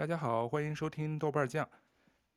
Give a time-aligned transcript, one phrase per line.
[0.00, 1.68] 大家好，欢迎收听豆瓣酱，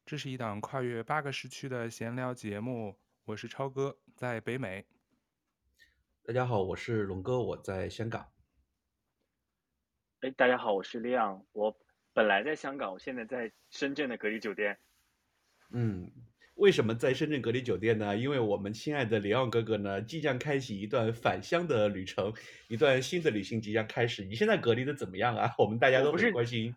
[0.06, 3.00] 这是一档跨越八个时区的闲聊节目。
[3.24, 4.86] 我是超哥，在北美。
[6.26, 8.30] 大家好，我是龙哥，我在香港。
[10.20, 11.74] 哎，大家好，我是利昂，我
[12.12, 14.78] 本来在香港，我现在在深圳的隔离酒店。
[15.70, 16.12] 嗯。
[16.56, 18.16] 为什么在深圳隔离酒店呢？
[18.16, 22.32] 因为我们亲爱的里奥哥哥呢，即将开启一段返乡的旅程，
[22.68, 24.24] 一段新的旅行即将开始。
[24.24, 25.52] 你现在隔离的怎么样啊？
[25.58, 26.74] 我们大家都很关心。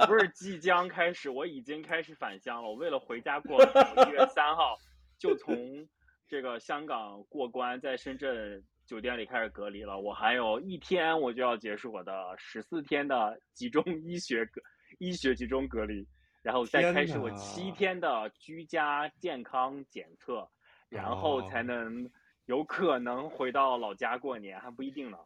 [0.00, 2.68] 我不是即将开始，我已经开始返乡了。
[2.68, 4.78] 我为了回家过年，一月三号
[5.18, 5.86] 就从
[6.26, 10.00] 这个香港过关，在深圳酒店里开始隔离了。
[10.00, 14.62] 我还有一天我就要结束我的十四天的集中 医学隔
[14.98, 16.06] 医学集中隔离。
[16.42, 20.48] 然后再开始我七天的居家健康检测，
[20.88, 22.10] 然后才能
[22.46, 25.18] 有可能回到老家过年，还不一定呢。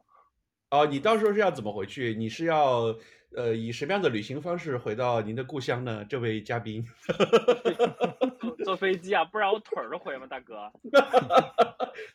[0.70, 2.14] 哦，你到时候是要怎么回去？
[2.14, 2.94] 你是要
[3.36, 6.04] 呃以什么样的旅行方式回到您的故乡呢？
[6.08, 6.84] 这位嘉宾，
[8.40, 10.72] 坐坐飞机啊，不然我腿儿都毁吗，大哥？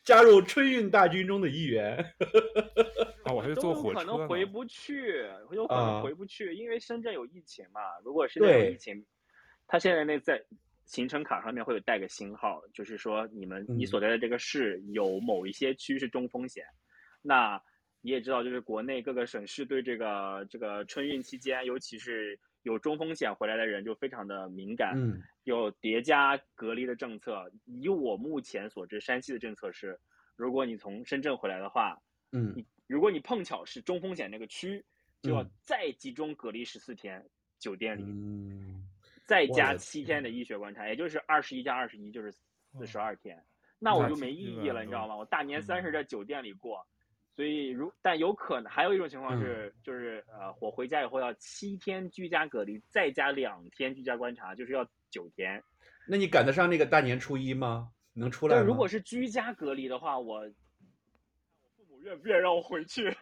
[0.03, 1.97] 加入春运大军中的一员。
[3.23, 7.79] 啊我还坐火车，有可能回不去，有可能回不去，啊、因为深圳有疫情嘛。
[8.03, 9.05] 如果深圳有疫情，
[9.67, 10.44] 他现在那在
[10.85, 16.66] 行程卡上面会有带个星号，就是说你们你所在的这个市有某一些区是中风险。
[16.66, 16.75] 嗯、
[17.22, 17.63] 那
[18.02, 27.52] 你也知道，就是国内各个省市对这个这个春运期间，尤其是有中风险回来的人就非常的敏感，嗯，有叠加隔离的政策。
[27.66, 29.99] 以我目前所知，山西的政策是，
[30.35, 31.97] 如果你从深圳回来的话，
[32.31, 32.63] 嗯。
[32.88, 34.83] 如果你碰巧是中风险那个区，
[35.22, 38.85] 就要再集中隔离十四天，嗯、酒店里，嗯、
[39.25, 42.29] 再加七天的医学观察，也就是二十一加二十一，就是
[42.73, 43.41] 四十二天。
[43.79, 45.16] 那我就没意义了，你知道吗？
[45.16, 46.91] 我大年三十在酒店里过，嗯、
[47.35, 55.63] 所以如但有可能还有一种情况是，嗯、就是呃，我回家以后要七天居家隔离，再加两天居家观察，就是要九天。
[56.07, 57.91] 那你赶得上那个大年初一吗？
[58.13, 58.59] 能出来吗？
[58.59, 60.41] 但如果是居家隔离的话，我
[61.78, 62.00] 父母。
[62.01, 63.16] 愿不愿意让我回去？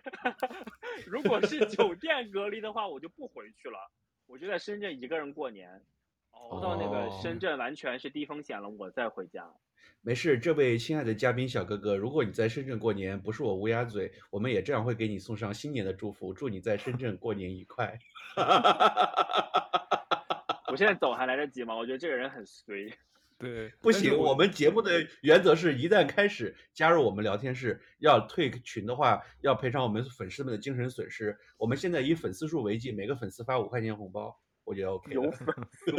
[1.06, 3.78] 如果是酒店隔离的话，我就不回去了。
[4.26, 5.84] 我就在深圳一个人过年，
[6.32, 9.54] 熬到那个深圳完全是低风险了，我再回家。
[10.02, 17.98] 没事，这位亲爱的嘉宾小哥哥，如果你在深圳过年，不是我乌鸦嘴，我们也这样会给你送上新年的祝福，祝你在深圳过年愉快。
[20.72, 21.76] 我现在走还来得及吗？
[21.76, 22.92] 我觉得这个人很随。
[23.38, 31.38] 对，不行，我，我们节目的原则是一旦开始加入我们聊天室，要退群的话，要赔偿我们粉丝们的精神损失。
[31.58, 35.14] 我们现在以粉丝数为计，每个粉丝发五块钱红包，我觉得 OK。
[35.14, 35.92] 有粉丝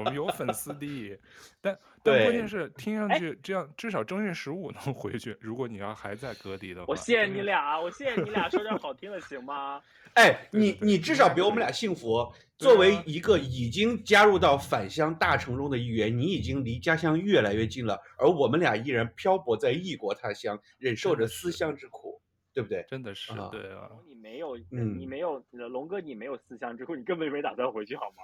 [0.00, 1.18] 我们有粉丝的，
[1.60, 5.36] 但但关键是听上去这样，至少正月十五能回去。
[5.40, 9.80] 如果你要还在隔离的话，我谢谢你俩，我谢谢你俩，说点好听的行吗？
[10.14, 12.32] 哎，你你至少比我们俩幸福。
[12.58, 22.09] 作为一个已经加入到返乡大城中的一员，你已经离家乡越来越近了，而我们俩依然漂泊在异国他乡，忍受着思乡之苦，
[22.52, 22.84] 对不对？
[22.88, 23.88] 真的是，啊对啊。
[24.08, 28.16] 你没有，你没有，龙哥，你没有思乡之后，你根本没打算回去，好吗？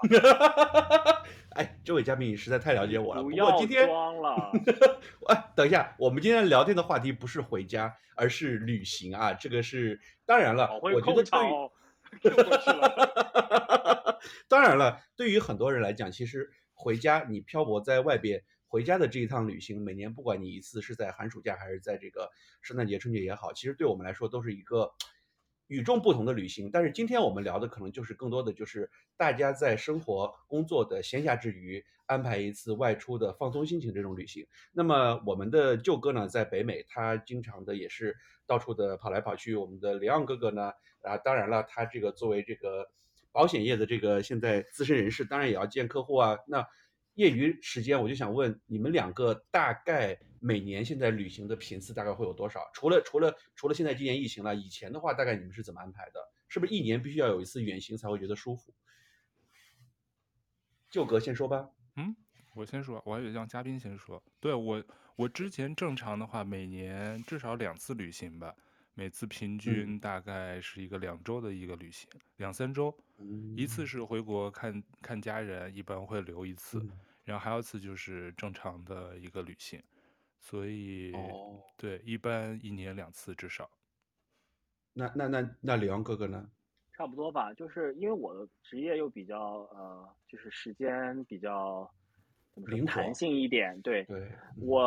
[1.56, 3.22] 哎，这位嘉宾，你实在太了解我了。
[3.22, 4.52] 不要今天装了。
[5.28, 9.32] 哎，等一下，我们今天聊天的话题不是回家，而是旅行啊。
[9.32, 11.52] 这个是当然了，我觉得对于。
[14.48, 22.30] 当然了，对于很多人来讲，其实回家你漂泊在外边，回家的这一趟旅行，每年不管你一次是在寒暑假还是在这个
[22.62, 24.92] 圣诞节、春节也好，其实对我们来说都是一个
[25.68, 26.70] 与众不同的旅行。
[26.70, 34.46] 但是今天我们聊的可能就是更多的就是大家在生活工作的闲暇之余，安排一次外出的放松心情这种旅行。
[34.72, 38.16] 那么我们的舅哥呢，在北美，他经常的也是
[38.46, 39.54] 到处的跑来跑去。
[39.56, 40.72] 我们的里昂哥哥呢？
[41.02, 42.90] 啊，当然了，他这个作为这个
[43.30, 46.38] 保险业的这个现在资深人士，当然也要见客户啊。
[46.48, 46.66] 那
[47.16, 52.60] 业余时间，我就想问你们两个，大概每年现在旅行的频次大概会有多少？
[52.72, 56.20] 除了除了除了现在今年疫情了，以前的话，大概你们是怎么安排的？
[56.48, 58.72] 是不是一年必须要有一次远行才会觉得舒服？
[60.88, 61.68] 就哥先说吧。
[61.96, 62.14] 嗯，
[62.54, 64.22] 我先说，我还以为让嘉宾先说。
[64.38, 64.84] 对，我，
[65.16, 68.54] 我之前正常的话，每年至少两次旅行吧。
[68.98, 72.96] 每次平均大概是一个两周的一个旅行，嗯、两三周，
[73.54, 76.90] 一次是回国看看家人，一般会留一次，嗯、
[77.22, 79.82] 然后还有一次就是正常的一个旅行，
[80.40, 83.70] 所以、哦、对，一般一年两次至少。
[84.94, 86.50] 那那那那李阳哥哥呢？
[86.94, 89.38] 差不多吧，就是因为我的职业又比较
[89.74, 91.86] 呃，就是时间比较
[92.54, 94.82] 怎么说弹性一点，对，对我。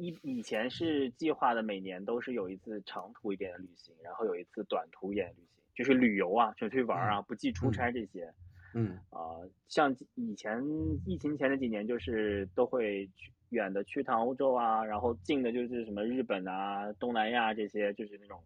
[0.00, 5.46] 以以前是计划的，每年都是有一次长途一点的旅行，然后有一次短途一点的旅行。
[5.74, 8.32] 就是旅游啊，就出去玩啊，不计出差这些。
[8.74, 10.62] 嗯啊、呃，像以前
[11.06, 18.42] 疫情前的几年，就是都会去远的去趟欧洲啊，然后近的就是什么日本啊、东南亚这些，就是那种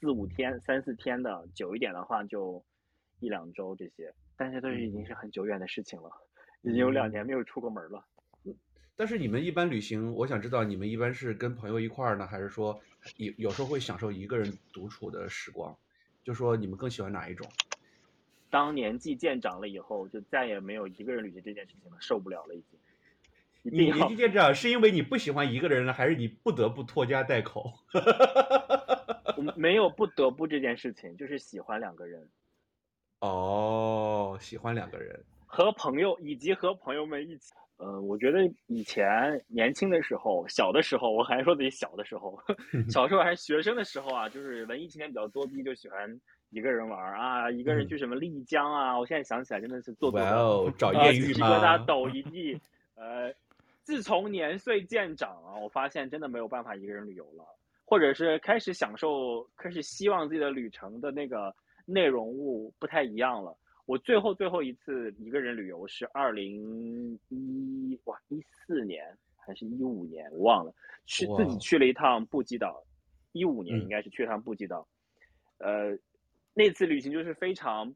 [0.00, 2.62] 四五天、三四天的，久一点的话就
[3.20, 4.12] 一两周这些。
[4.36, 6.10] 但是都是已经是很久远的事情了，
[6.62, 8.04] 已经有两年没有出过门了。
[8.96, 12.80] 但是你们一般旅行，我想知道你们一般是跟朋友一块儿呢，还是说
[13.18, 15.76] 有有时候会享受一个人独处的时光？
[16.24, 17.46] 就说你们更喜欢哪一种？
[18.48, 22.80] 当年纪渐长了以后，就再也没有一个人旅行这件事情了，受不了了已经。
[23.62, 27.72] 你年纪渐长是因为你不喜欢一个人了，还是你不得不拖家带口？
[29.36, 32.30] 我 没有不得不这件事情，就是喜欢两个人。
[33.18, 37.52] 哦，喜欢两个人，和朋友以及和朋友们一起。
[37.78, 42.38] 呃，我觉得以前年轻的时候，小的时候，我还说自己小的时候，
[42.88, 46.20] 小时候还是学生的时候啊，就是文艺青年比较多逼，就喜欢
[46.50, 48.92] 一个人玩啊，一个人去什么丽江啊。
[48.92, 51.26] 嗯、我现在想起来真的是做做哦，找 艳遇吗？
[51.26, 52.58] 鸡皮疙瘩抖一地。
[52.94, 53.30] 呃，
[53.82, 57.44] 自从年岁渐长啊，我发现真的没有办法一个人旅游了，
[57.84, 63.54] 或者是开始享受，开始希望自己的旅程的那个内容物不太一样了。
[63.86, 70.74] 我最后最后一次一个人旅游是二零一哇一四年还是一五年，我忘了，
[71.06, 72.82] 去自己去了一趟布吉岛，
[73.30, 74.84] 一五年应该是去一趟布吉岛，
[75.58, 75.98] 嗯、呃，
[76.52, 77.94] 那次旅行就是非常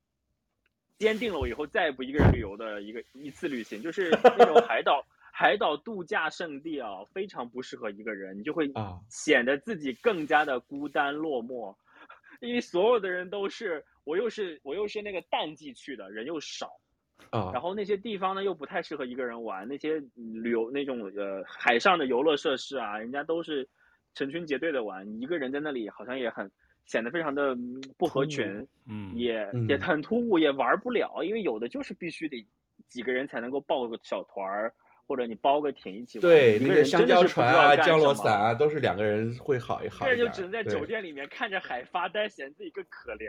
[0.96, 5.04] 坚定了我以后再也不一个人旅游的一个一次旅行，就是那种海岛
[5.34, 8.70] 海岛度假胜地啊，非常不适合一个人，你就会
[9.08, 11.74] 显得自己更加的孤单落寞，
[12.40, 13.84] 因为所有的人都是。
[14.10, 16.66] 我又是我又是那个淡季去的，人又少，
[17.30, 23.68] 啊、哦，然后那些地方呢又不太适合一个人玩，那些旅游那种呃海上的游乐设施啊，人家都是
[24.14, 26.50] 成群结队的玩，一个人在那里好像也很
[26.86, 27.56] 显得非常的
[27.96, 32.44] 不合群，嗯，也也很突兀，也玩不了，因为有的就是必须得
[32.88, 34.74] 几个人才能够报个小团儿。
[35.10, 40.16] 或者你包个艇一起玩，对，那个香蕉船啊、降落伞啊，都是两个人会好一好一点。
[40.16, 43.28] 这就只能在酒店里面看着海发呆，显自己更可怜。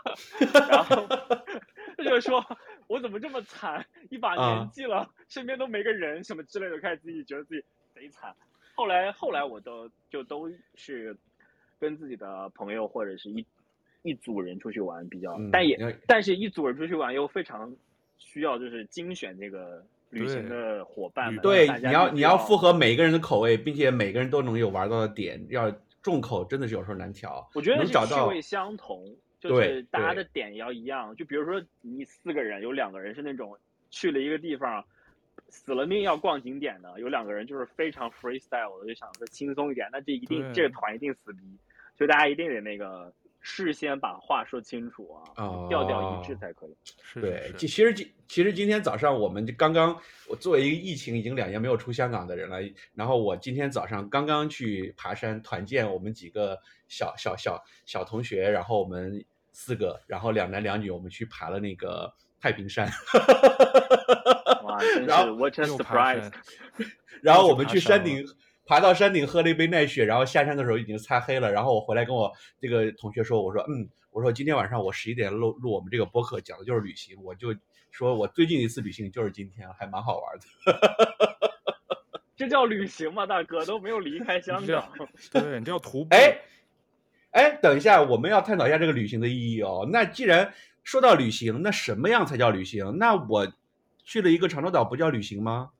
[0.70, 1.06] 然后
[1.98, 2.42] 他就说
[2.88, 3.84] ：“我怎么这么惨？
[4.08, 7.62] 一把年纪了，嗯、身边都没个人，什么之类的，开始自己觉得自己
[7.94, 8.34] 贼惨。”
[8.74, 11.14] 后来后来我都就都是
[11.78, 13.44] 跟自己的朋友或者是一
[14.00, 17.70] 一组人出去玩比较，嗯、但也但是一组人出去玩又非常
[18.16, 19.84] 需要就是精选这个。
[20.12, 27.48] 旅行的伙伴们，对，你要你要符合每一个人的口味，并且每个人都能有玩到的点，要重口真的是有时候难调。
[27.54, 29.04] 我觉得是趣味相同，
[29.40, 31.16] 就是大家的点也要一样。
[31.16, 33.56] 就比如说你四个人，有两个人是那种
[33.90, 34.84] 去了一个地方，
[35.48, 41.40] 死了命要逛景点的，有两个人就是非常 freestyle 的，就想说轻松一点，那这一定这个团一定死逼，
[41.96, 43.12] 所以大家一定得那个。
[43.44, 46.76] 事先把话说清楚啊，调调一致才可以。
[47.02, 52.58] 是对，其实今其实今天早上我们就刚刚，我作为一个疫情已经两年没有出香港的人了，
[52.94, 56.56] 然后我今天早上刚刚去爬山团建，我们几个
[56.86, 62.88] 小小小小同学，然后我们四个，然后两男两女，我们去爬了那个太平山。
[64.62, 66.32] 哇， 真是 what a surprise！
[67.20, 68.24] 然后我们去山顶。
[68.64, 71.50] 爬到山顶喝了一杯奈雪，然后下山的时候已经擦黑了。
[71.50, 77.16] 然后我回来跟我这个同学说：“我说，嗯，我说今天晚上我十一点录录我们这个播客，讲的就是旅行。
[77.22, 77.54] 我就
[77.90, 80.46] 说我最近一次旅行就是今天，还蛮好玩的。
[82.36, 83.64] 这叫旅行吗，大哥？
[83.66, 84.88] 都没有离开香港。
[85.30, 86.14] 对，你叫徒步。
[86.14, 86.40] 哎，
[87.32, 89.88] 哎，等一下，我们要探讨一下这个旅行的意义哦。
[89.92, 90.52] 那既然
[90.82, 92.96] 说到旅行，那什么样才叫旅行？
[92.98, 93.52] 那我
[94.02, 95.70] 去了一个长洲岛，不叫旅行吗？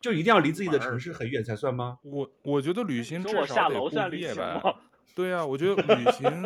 [0.00, 1.98] 就一定要离自己的城市很远才算吗？
[2.02, 4.62] 我我觉得旅行至少得过夜吧。
[5.14, 6.44] 对啊，我觉得旅行，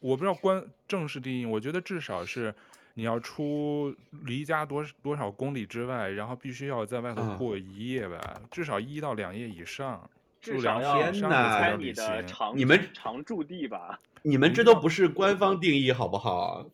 [0.00, 2.54] 我不知道关正式定义，我觉得至少是
[2.94, 10.08] 你要出离家多多少公里之外，然后必须要在外头过一夜吧，嗯、至少一到两夜以上。
[10.40, 13.98] 至少要天呢，你的长你们常驻地吧？
[14.22, 16.66] 你们这都不是官方定义，好不好？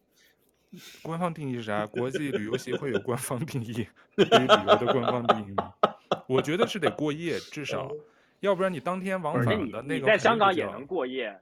[1.02, 1.86] 官方定义是啥？
[1.86, 3.86] 国际旅游协会有官方定义，
[4.16, 5.72] 对于旅游的官方定义吗？
[6.28, 7.90] 我觉得是得过夜，至少，
[8.40, 9.94] 要不然你当天往返的那个。
[9.94, 11.38] 你在香港也能过夜，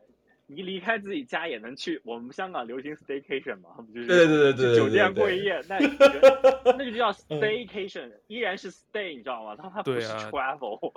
[0.46, 2.00] 你离开自己家也能去。
[2.04, 5.78] 我们香港流行 staycation 嘛，就是对对对对，酒店过夜，那
[6.76, 9.56] 那就叫 staycation，依然是 stay，你知道吗？
[9.56, 10.92] 它它不是 travel。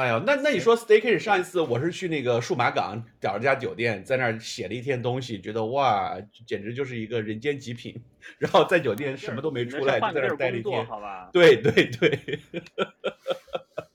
[0.00, 8.02] 哎呀，那那你说 staycation，上一次我是去那个数码港找了家酒店，在那儿写了一天东西，觉得哇，简直就是一个人间极品。
[8.38, 10.86] 然后在酒店什么都没出来，就在那儿待了一天。
[10.86, 11.28] 好吧？
[11.34, 12.40] 对对对。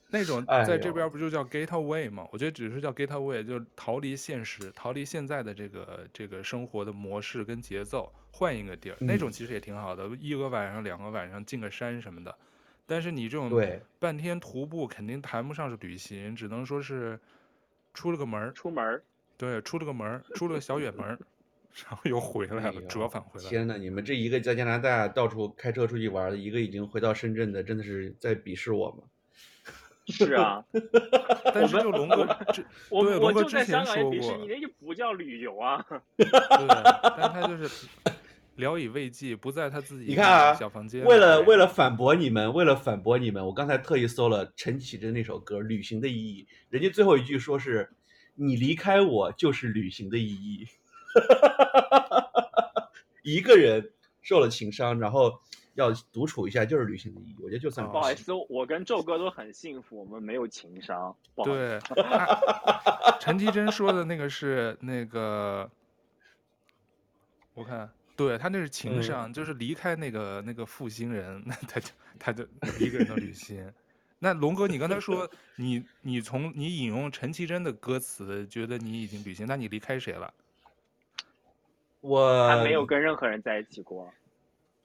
[0.08, 2.24] 那种 哎在这边不就叫 getaway 吗？
[2.30, 8.96] 我觉得只是叫 getaway，就是逃离现实，逃离现在的这个这个生活的模式跟节奏，换一个地儿。
[9.00, 12.32] 那种嗯其实也挺好的，一个晚上、两个晚上进个山什么的。
[12.86, 17.18] 但是你这种对半天徒步，肯定谈不上是旅行，只能说是
[17.92, 18.52] 出了个门儿。
[18.52, 19.02] 出门儿
[19.36, 21.18] 对，出了个门儿，出了个小远门儿，
[21.84, 23.50] 然后又回来了，折返回来了。
[23.50, 29.02] 天呐，你们这一个在加拿大到处开车出去玩的，一个已经回到深圳的，真的是在鄙视我吗？
[30.08, 30.64] 是啊，
[31.52, 32.24] 但是就龙哥
[32.54, 35.84] 这，我对我就在龙哥之前香港也鄙视说过你，那就不叫旅游啊。
[36.16, 36.24] 对，
[37.18, 37.88] 但他就是
[38.56, 41.04] 聊以慰藉，不在他自己你看啊小房间。
[41.04, 47.90] 为了为了反驳你们，为了反驳你们，我刚才特意搜了陈绮贞那首歌《旅行的意义》，人家最后一句说是
[48.34, 50.66] “你离开我就是旅行的意义”，
[53.22, 55.40] 一个人受了情伤，然后
[55.74, 61.14] 要独处一下就是旅行的意义，我觉得就算哦不好意思，我跟宙哥都很幸福，我们没有情商。
[61.44, 61.78] 对，
[63.20, 65.70] 陈绮贞说的那个是那个，
[67.54, 72.42] 我看，对他那是情商，就是离开那个那个负心人，那 他就他就
[72.80, 73.70] 一个人的旅行。
[74.18, 80.32] 那龙哥，你刚才说 你你从你引用陈绮贞的歌词，觉得你已经旅行，那你离开谁了？
[82.00, 84.10] 我他没有跟任何人在一起过。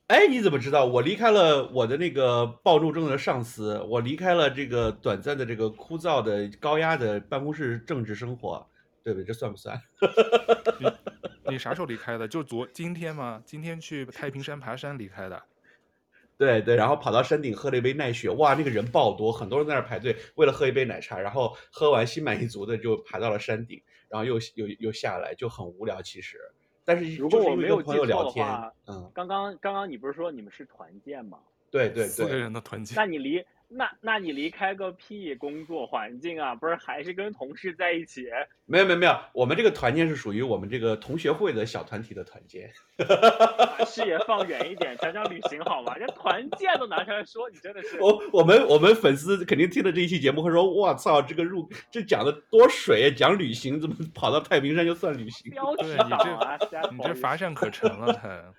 [0.08, 0.86] 哎，你怎么知道？
[0.86, 8.68] 我离开了我的那个暴怒症的上司，我离开了这个短暂的这个枯燥的高压的办公室政治生活，
[9.04, 9.26] 对不对？
[9.26, 9.82] 这算不算？
[11.51, 12.27] 你啥时候离开的？
[12.27, 13.41] 就昨今天吗？
[13.46, 15.43] 今天去太平山爬山离开的。
[16.38, 23.79] 对对，然后跑到山顶喝了一杯奈雪，哇，那个人爆多，很多人在那儿排队，为了喝一杯奶茶，然后喝完心满意足的就爬到了山顶，
[24.10, 26.01] 然后又又又下来，就很无聊。
[26.01, 26.39] 其实，
[26.84, 31.38] 但是如果我没有记朋友聊天，错的话，嗯，刚刚刚刚你不是说你们是团建吗？
[31.70, 32.96] 对对四个对，人的团建。
[32.96, 36.54] 那你离那那你离开个屁工作环境啊？
[36.54, 38.28] 不是还是跟同事在一起？
[38.66, 42.70] 没有没有没有，我们这个团建是属于我们这个同学会的小团体的团建。
[42.98, 45.96] 把视野放远一点，讲讲旅行好吗？
[45.98, 53.13] 这团建都拿出来说，你真的是我我们我们粉丝肯定听了这一期节目会说：“我操，这个入这讲的多水啊！
[53.16, 56.58] 讲旅行怎么跑到太平山就算旅行？”标题对你党这啊！
[56.70, 58.54] 瞎你这搞乏善可陈了，他。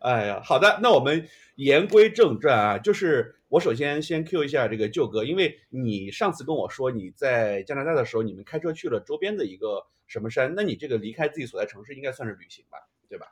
[0.00, 12.78] 哎呀，好的，那我们言归正传啊，就是我首先先 Q 一下这个舅哥，因为你上次跟我说你在加拿大的时候，你们开车去了周边的一个什么山，那你这个离开自己所在城市应该算是旅行吧，
[13.08, 13.26] 对吧？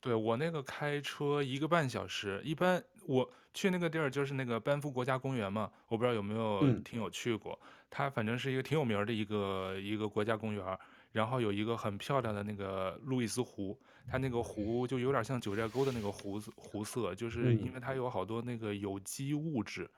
[0.00, 10.64] 对，我那个开车一个半小时，一般我去那个地儿就是那个班夫国家公园嘛，我不知道有没有嗯听友去过，它反正是一个挺有名儿的一个一个国家公园，
[11.12, 13.78] 然后有一个很漂亮的那个路易斯湖，
[14.08, 19.88] 它那个湖就有点像九寨沟的那个湖子湖色，就是因为它有好多那个有机物质，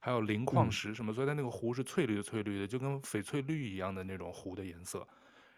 [0.00, 5.06] 还有磷矿石什么，所以它那个湖是翠绿的翠绿的，就跟翡翠绿一样的那种湖的颜色。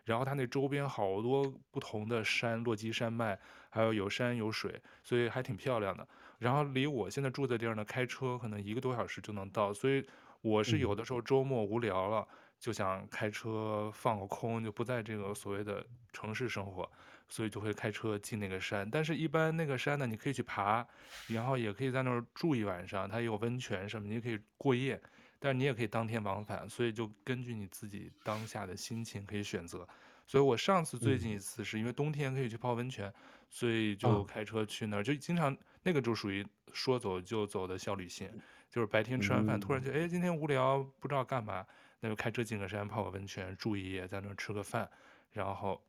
[0.05, 3.37] 然后它那周边好多不同的山，落基山脉，
[3.71, 6.07] 还有有山有水，所以还挺漂亮的。
[6.39, 9.75] 然后离我现在住的地儿呢，开车可能一个多小时就能到。
[9.75, 10.07] 所以
[10.43, 16.91] 我是有的时候周末无聊了，就想开车放个空，就不在这个所谓的城市生活，
[17.29, 18.89] 所以就会开车进那个山。
[18.91, 20.87] 但是，一般那个山呢，你可以去爬，
[21.29, 25.01] 然后也可以在那儿住一晚上，它也有温泉什么，你也可以过夜。
[25.39, 29.87] 但是你也可以当天往返，所以就根据你自己当下的心情可以选择。
[30.27, 33.13] 所以我上次最近一次是因为冬天可以去泡温泉，
[33.51, 38.29] 所以就开车去那儿，就经常那个就属于说走就走的小旅行，
[38.71, 41.65] 就是白天吃完饭突然就哎今天无聊不知道干嘛，
[42.01, 44.89] 那就开车进个山泡个温泉住一夜，在那儿吃个饭，
[45.33, 45.81] 然后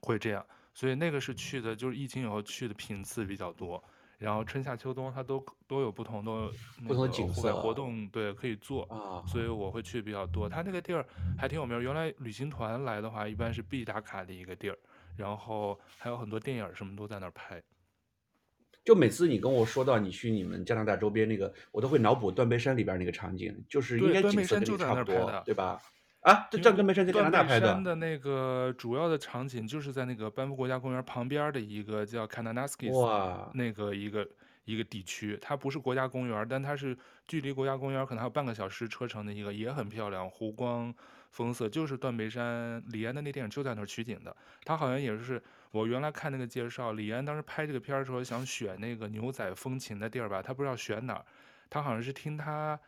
[0.00, 0.44] 会这样。
[0.74, 3.82] 所以那个是去的，就是疫情以后去的频次比较多。
[4.18, 6.48] 然后春夏秋冬它都都有不同的
[6.86, 10.48] 不同的景色活动，对，可以做啊，所以我会去比较多。
[10.48, 11.04] 它那个地儿
[11.36, 14.78] 还挺有名，原来旅行团来的话，一般是必打卡的一个地儿，
[15.16, 17.60] 然后还有很多电影什么都在那儿拍。
[18.84, 25.80] 就每次你跟我说到你去你们加拿大周边那个，我都会脑补断背山里边那个场景，就是应该景色跟你差不多，对吧？
[26.20, 27.60] 啊，这断背山在加拿大拍的。
[27.60, 34.28] 断背山的那个主要的场景就是在那个班夫国家公园旁边的一个叫 Kananaskis 哇，那个一个
[34.64, 40.94] 一个地区，它不是国家公园，但它是距离国家公园可能还有半个小时车程的一个，也很漂亮，湖光
[41.30, 42.82] 风色，就是断背山。
[42.88, 51.24] 李安的那电影就在那儿取景的，他好像也是我原来看那个介绍，李安当时拍这个片儿的时候想选那个牛仔风情的地儿吧，他不知道选哪儿，
[51.68, 52.78] 他好像是听他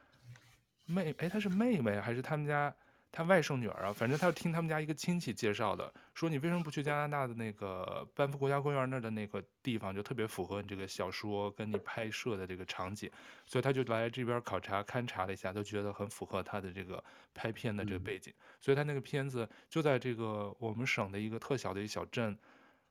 [0.86, 2.74] 妹，哎，他是妹妹还是他们家？
[3.14, 13.08] 他外甥女儿啊，反正他要听他们家一个亲戚介绍的，说你为什么不去加拿大的那个班夫国家公园那儿的那个地方，就特别符合你这个小说跟你拍摄的这个场景，
[13.46, 17.02] 所以他就来这边考察勘察了一下，都觉得很符合他的这个
[17.32, 22.36] 拍片的这个背景，所以他那个片子就在这个我们省的一个特小的一小镇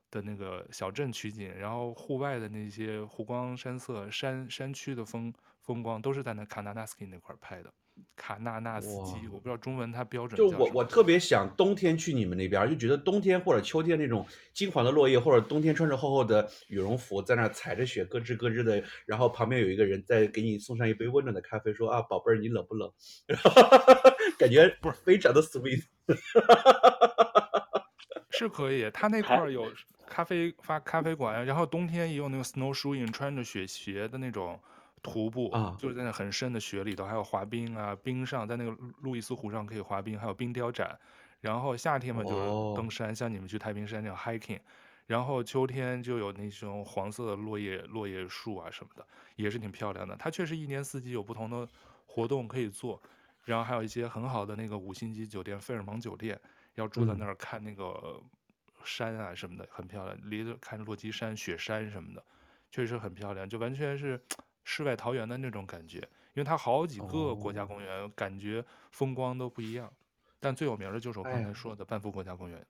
[0.09, 7.73] 的那个小镇取景，然后户外的那些湖光山色、山山区的风风光都是在那卡纳纳斯基那块拍的。
[8.15, 10.37] 卡纳纳斯基，我不知道中文它标准。
[10.37, 22.91] 就我我特别想冬天去你们那边，就觉得冬天或者秋天那种金黄的落叶，或者冬天穿着厚厚的羽绒服，在那踩着雪咯吱咯吱的，然后旁边有一个人在给你送上一杯温暖的咖啡，说啊，宝贝儿，你冷不冷？
[24.37, 25.83] 感觉不是非常的 sweet。
[28.29, 29.71] 是可以，他那块儿有
[30.07, 34.59] 咖啡发咖啡馆，然后冬天也有那个 snowshoeing，穿着雪鞋的那种。
[35.03, 40.97] 徒步啊，就是在那很深的雪里头，还有滑冰啊，冰上在那个路易斯湖上可以滑冰，还有冰雕展。
[41.41, 44.59] 然后夏天嘛，就是登山，像你们去太平山那样 hiking。
[45.05, 49.05] 然后秋天就有那种黄色的落叶落叶树啊什么的，
[49.35, 50.15] 也是挺漂亮的。
[50.15, 51.67] 它确实一年四季有不同的
[52.05, 53.03] 活动可以做，
[53.43, 56.39] 然后还有一些很好的那个五星级酒店，费尔蒙酒店，
[56.75, 58.23] 要住在那儿看那个
[58.85, 62.23] 山啊什么的，很漂亮，离着看落基山、雪山什么的，
[62.71, 64.17] 确实很漂亮，就完全是。
[64.63, 65.99] 世外桃源的那种感觉，
[66.33, 69.91] 因为它好几个国家公园，哦、感觉风光都不一样。
[70.39, 72.57] 但最有名的就是我刚才说的班夫国家公园。
[72.59, 72.65] 哎、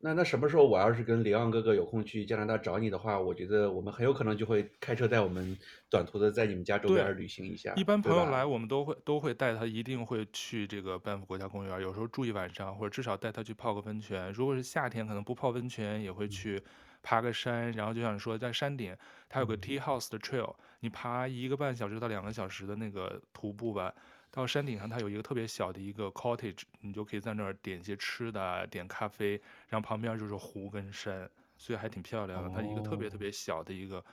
[0.00, 5.56] 那那什么时候我要是跟李昂哥哥有空去加拿大找你的话，我觉得我们很有可能就会开车带我们
[5.88, 7.72] 短途的在你们家周边旅行一下。
[7.76, 14.32] 一般朋友来，我们都会都会带他，一定会去这个班夫国家公园，有时候住一晚上，或者至少带他去泡个温泉。
[14.32, 16.56] 如果是夏天，可能不泡温泉也会去。
[16.58, 16.70] 嗯
[17.02, 18.92] 爬个山，然后就像你说，在山顶，
[19.28, 20.56] 它有个 Tea House 的 trail，
[20.86, 23.92] 你爬一个半小时到两个小时的那个徒步吧，
[24.30, 29.32] 到山顶上它有一个特别小的一个 cottage，你就可以在那儿点一些吃的，点咖啡，
[29.66, 32.48] 然后旁边就是湖跟山，所以还挺漂亮的。
[32.50, 34.04] 它一个特别特别小的一个，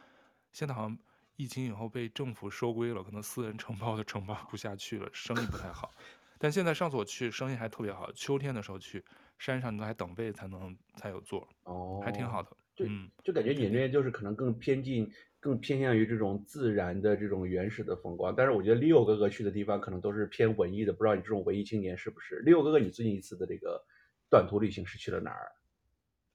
[0.52, 0.98] 现在好像
[1.36, 5.92] 疫情以后被政府收归了，可能私人承包的承包不下去了，生意不太好。
[6.40, 8.12] 但现在上次我去，生意还特别好。
[8.14, 9.06] 秋天的时候去，
[9.38, 12.50] 山上你都还等位才能才有座，哦，还挺好的。
[12.76, 12.88] 就
[13.24, 15.08] 就感觉你那边就是可能更偏近，
[15.44, 18.34] 更偏向于这种自然的这种原始的风光。
[18.34, 23.84] 但是我觉得 Leo 哥哥去的地方可能都是偏文艺的，不知道你这种文艺青年是不是？Leo 哥哥，你最近一次的这个
[24.30, 25.52] 短途旅行是去了哪儿？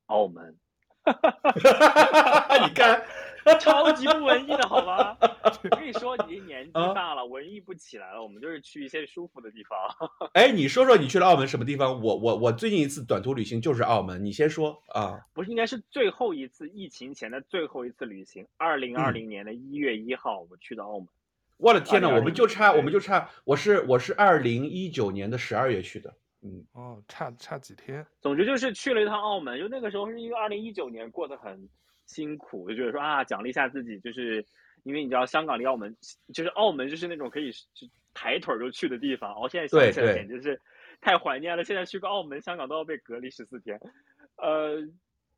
[0.08, 0.54] 澳门。
[2.66, 3.02] 你看。
[3.60, 5.16] 超级不文艺的好吗？
[5.62, 8.22] 我跟你说，你年纪大了，文艺不起来了。
[8.22, 10.30] 我们就是去一些舒服的地方。
[10.34, 12.02] 哎，你说说你去了澳门什么地方？
[12.02, 15.18] 我我我最近一次短途旅行就是澳门，你先说啊。
[15.32, 21.06] 不是，应该是最后一次疫情前的最后一次旅行，二零二零年的一月一号，我去的澳门。
[21.06, 26.12] 嗯、我的天呐，我们就差我们就差，我是我是二零一九年的十二月去的。
[26.42, 28.06] 嗯，哦，差差几天。
[28.20, 31.68] 总之就是去了一趟澳门，就那个时候是因为二零一九年过得很。
[32.08, 34.42] 辛苦，就觉得说啊，奖励一下自己，就是
[34.82, 35.94] 因为你知道香港离澳门，
[36.32, 39.30] 就是澳门就是那种可以就抬腿就去的地方。
[39.34, 40.58] 哦现在想起来简直是
[41.02, 41.62] 太怀念了。
[41.62, 43.78] 现在去个澳门、香港都要被隔离十四天，
[44.36, 44.80] 呃，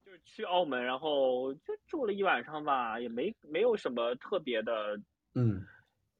[0.04, 4.96] 就是去澳门，然后就住了一晚上吧，也没没有什么特别的，
[5.34, 5.66] 嗯，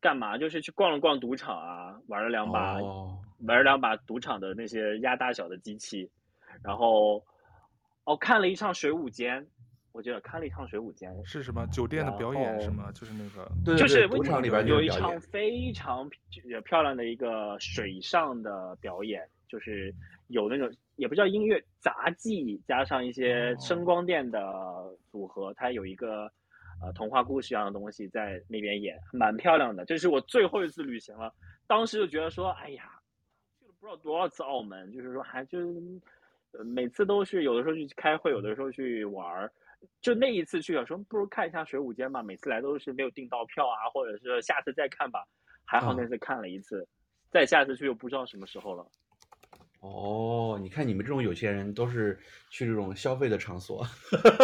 [0.00, 0.38] 干嘛？
[0.38, 6.10] 就是去逛了逛赌场啊，玩了两把，哦、玩了两把赌场的那些压大小的机器，
[6.62, 7.24] 然后
[8.04, 9.46] 哦，看了一场水舞间。
[9.92, 12.92] 我觉得看了一场水舞间，是什么酒店的表演是吗？
[12.92, 16.08] 就是那个，对，就是赌场里边有一场非常
[16.64, 19.92] 漂亮的一个水上的表演，就是
[20.28, 24.40] 有那种也不叫音乐杂技，加上一些声光电的
[25.10, 26.30] 组合，它有一个
[26.82, 29.84] 呃童话故事一样的东西在那边演，蛮漂亮的。
[29.84, 31.32] 这是我最后一次旅行了，
[31.66, 32.90] 当时就觉得说，哎呀，
[33.58, 35.58] 去了不知道多少次澳门，就是说还就
[36.64, 39.52] 每次都是有的时候去开会，有的时候去玩儿。
[40.02, 42.22] 就那一次去了，说不如看一下水舞间吧。
[42.22, 45.24] 每次来都是没有订到票啊，或者是下次再看吧。
[45.64, 46.88] 还好那次看了一次，嗯、
[47.30, 48.86] 再下次去又不知道什么时候了。
[49.80, 52.18] 哦，你看你们这种有钱人都是
[52.50, 53.86] 去这种消费的场所。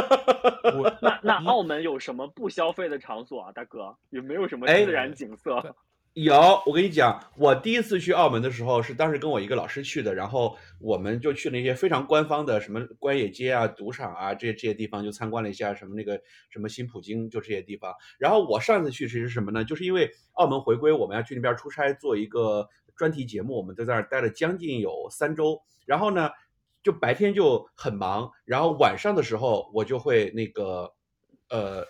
[0.78, 3.96] 我那那澳门有什么不消费的场所啊，大哥？
[4.10, 5.56] 有没有什么自然景色？
[5.58, 5.70] 哎
[6.14, 16.18] 有，我跟你讲，我第一次去澳门的时候是当时跟我一个老师去的，然后我们就去那些非常官方的什么官野街啊、赌场啊这些这些地方，就参观了一下什么那个
[16.48, 17.92] 什么新葡京，就这些地方。
[18.18, 19.62] 然后我上次去其实是什么呢？
[19.62, 25.60] 就是因为澳门回归，我们要去那边出差做一个专题节目，我们都在那儿待了将近有三周。
[25.84, 26.30] 然后呢，
[26.82, 30.92] 就白天就很忙，然后晚上的时候我就会那个，
[31.50, 31.86] 呃。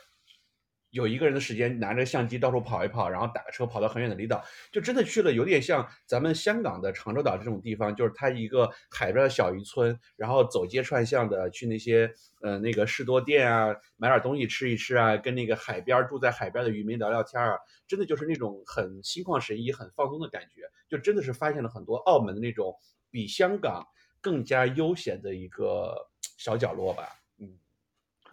[0.96, 22.74] 有一个人的时间拿着相机到处跑一跑，然后打个车跑到很远的离岛，就真的去了，有点像咱们香港的长洲岛这种地方，就是它一个海边的小渔村，然后走街串巷的去那些呃那个士多店啊，买点东西吃一吃啊，跟那个海边住在海边的渔民聊聊天啊，真的就是那种很心旷神怡、很放松的感觉，就真的是发现了很多澳门的那种
[23.10, 23.86] 比香港
[24.22, 25.94] 更加悠闲的一个
[26.38, 27.08] 小角落吧。
[27.38, 27.58] 嗯，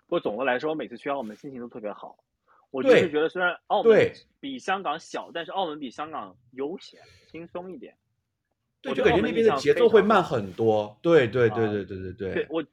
[0.08, 2.18] 不过总的来说，我每次去澳门心情都特别好。
[2.74, 7.00] 我就是觉得，虽然澳门比香港小，但是澳门比香港悠闲、
[7.32, 7.96] 轻松一点。
[8.82, 10.98] 对，就感觉那边的节奏会慢很多。
[11.04, 12.34] 对对对对对对对，对。
[12.34, 12.66] 对我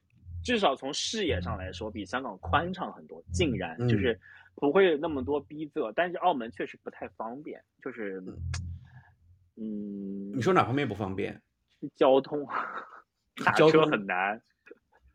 [0.43, 4.19] 至少从视野上来说，比香港宽敞很多，竟然就是
[4.55, 5.93] 不会那么多逼仄。
[5.95, 8.25] 但是澳门确实不太方便，就是
[9.57, 10.33] 嗯。
[10.35, 11.39] 你说哪方面不方便？
[11.95, 12.47] 交通，
[13.45, 14.41] 打车很难。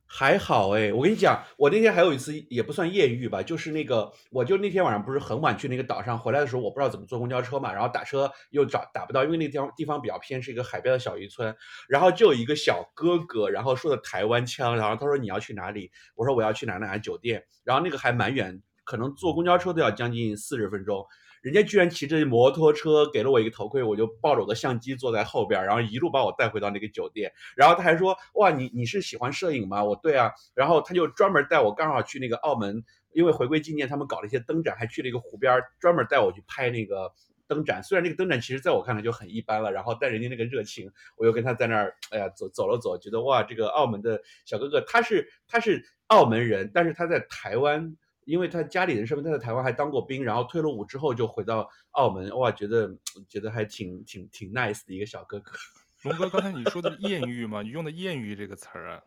[0.08, 11.54] 还好哎，我跟你讲，我那天还有一次也不算艳遇吧，就是那个，我就那天晚上不是很晚去那个岛上，回来的时候我不知道怎么坐公交车嘛，然后打车又找打不到，因为那个地方地方比较偏，是一个海边的小渔村，
[11.90, 15.92] 然后就有一个小哥哥，然后说的台湾腔，然后他说你要去哪里？
[16.16, 21.06] 我说我要去哪哪哪酒店，然后那个还蛮远，可能坐公交车都要将近四十分钟。
[21.46, 27.32] 人家居然骑着摩托车给了我一个头盔，我就抱着我的相机坐在后边，然后一路把我带回到那个酒店。
[27.56, 30.32] 然后他还说：“哇，你你是喜欢摄影吗？”我对啊。
[30.56, 37.14] 然后他就专门带我，刚好去那个澳门，因为回归纪念他们搞了一些灯展，还去了一个湖边，专门带我去拍那个
[37.48, 37.84] 灯展。
[37.84, 47.96] 虽然那个灯展其实在我看来就很一般了，然后但人家那个热情，我又跟他在那儿，哎呀，走走了走，觉得哇，这个澳门的小哥哥，他是他是澳门人，但是他在台湾。
[48.26, 52.94] 因为他家里人身份，他在台湾还当过兵，然后退了伍之后就回到澳门，哇，觉得
[53.30, 55.52] 觉得还挺挺挺 nice 的一个小哥哥。
[56.04, 57.62] 龙哥，刚才你说的艳遇吗？
[57.64, 59.04] 你用的艳遇这个词儿啊？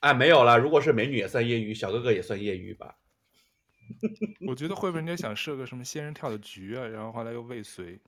[0.00, 2.96] 啊，没有啦，如果是美女也算艳遇，小哥哥也算艳遇吧。
[4.46, 7.98] 我觉得会不会人家想设个什么仙人跳的局啊，然后后来又未遂。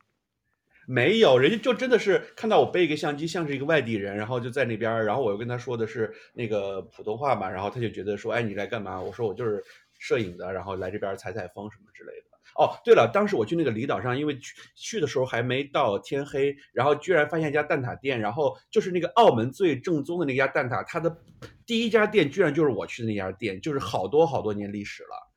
[0.86, 9.00] 没有，人家就真的是看到我背一个相机，像是一个外地人，然后就在那边，然后我又跟他说的是那个普通话嘛，然后他就觉得说，哎，你来干嘛？
[9.00, 9.64] 我说我就是。
[10.04, 12.26] 摄影的，然后来这边采采风什么之类的。
[12.56, 21.16] 哦，对了，当时我去那个离岛上，因为去去的时候还没到天黑，然后居然发现一家蛋挞店，然后就是那个澳门最正宗的那家蛋挞，它的
[21.64, 25.32] 第一家店居然就是我去的那家店，就是好多好多年历史了。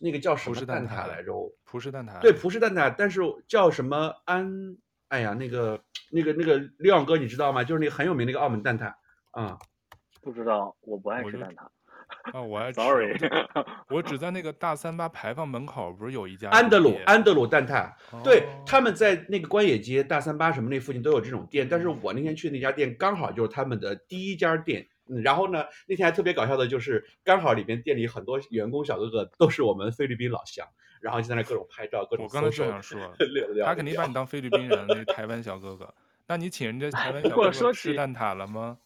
[0.00, 1.32] 那个叫什么蛋挞来着？
[1.64, 2.20] 葡式蛋挞。
[2.20, 4.76] 对，葡式蛋挞，但是叫什么安？
[5.08, 7.62] 哎呀，那个那个那个亮哥，你知道吗？
[7.62, 8.94] 就是那个很有名那个澳门蛋挞
[9.32, 9.58] 啊。
[10.22, 11.68] 不知道，我不爱吃蛋挞。
[12.32, 13.16] 啊，我还 sorry，
[13.88, 30.66] 我只在那个大三八牌坊门口，不是有一家安德鲁安德鲁蛋挞，哦、对，他们在那个关野街、大三八什么那附近都有这种店，但是我那天去那家店刚好就是他们的第一家店，嗯、然后呢，那天还特别搞笑的就是刚好里边店里很多员工小哥哥都是我们菲律宾老乡，
[31.00, 32.24] 然后就在那各种拍照，各种。
[32.24, 32.98] 我刚才就想说，
[33.64, 35.94] 他肯定把你当菲律宾人，那是台湾小哥哥，
[36.26, 38.78] 那你请人家台湾小 哥哥吃蛋挞了吗？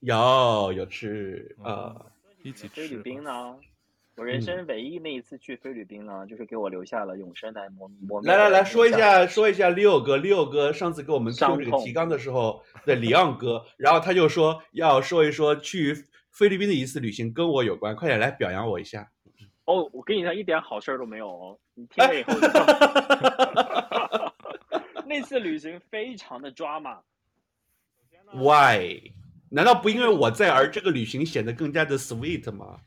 [0.00, 1.92] 有有吃啊。
[1.96, 2.10] 嗯
[2.44, 3.56] 一起菲律宾呢？
[4.16, 8.30] 我人生唯一那一次去菲律宾呢，嗯、就是给我留下了永生难磨磨灭。
[8.30, 19.10] 来来来说一下，说一下李欧哥，李欧哥上次给我们做这个提纲的时候，对李昂哥，然后他就说要说一说去菲律宾的一次旅行跟我有关，快点来表扬我一下。
[19.64, 22.34] 哦，我跟你讲，一点好事都没有哦，你听了以后。
[25.06, 26.98] 那次旅行非常的 drama。
[28.32, 29.10] Why？
[29.54, 32.80] 难道不因为我在而这个旅行显得更加的 sweet 吗？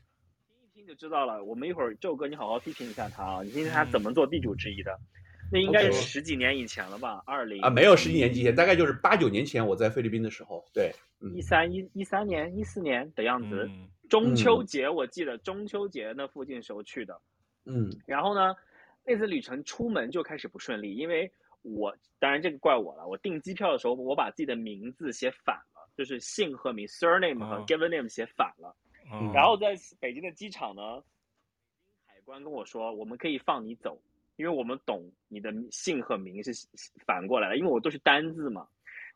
[0.46, 1.42] 听一听就知道了。
[1.42, 3.42] 我们一会儿宙哥，你好好批评一下他啊！
[3.42, 4.94] 你听听他怎么做地主之谊的。
[5.50, 7.22] 那应该是十几年以前了吧？
[7.24, 10.62] 二零啊，没有十几年以前，大概就是八九年前我在菲律宾的时候。
[10.74, 10.92] 对，
[11.34, 13.66] 一三一一三年、一四年的样子。
[14.10, 17.18] 中秋节我记得中秋节那附近时候去的。
[17.64, 17.88] 嗯。
[18.04, 18.54] 然后呢，
[19.06, 23.08] 那次旅程出门就开始不顺利，因为我当然这个怪我了。
[23.08, 25.77] 我订机票的时候，我把自己的名字写反了。
[25.98, 28.72] 就是姓和名 surname 和 given name 写反了，
[29.12, 31.02] 嗯、然后在北京的机场呢，
[32.06, 34.00] 海关跟我说，我们可以放你走，
[34.36, 36.52] 因为我们懂你的姓和名是
[37.04, 38.68] 反过来的，因为我都是单字嘛。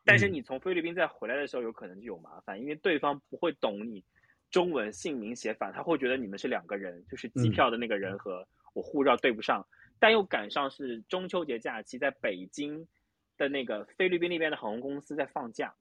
[0.04, 4.02] 但是你从菲律宾再回来的时候，有可能就有麻烦，因为对方不会懂你
[4.50, 9.64] 中文姓名写反，他会觉得你们是两个人，就是机票的那个人和我护照对不上，
[10.00, 12.88] 但又赶上是中秋节假期，在北京
[13.36, 15.72] 的那个菲律宾那边的航空公司在放假。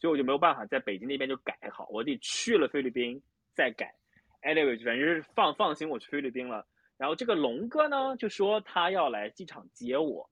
[0.00, 3.20] 所以我就没有办法在北京那边就改好，我得去了菲律宾
[3.54, 3.94] 再改。
[4.42, 6.66] Anyway，反正是放放心，我去菲律宾了。
[6.96, 10.28] 然后这个龙哥呢就说他要来机场接我，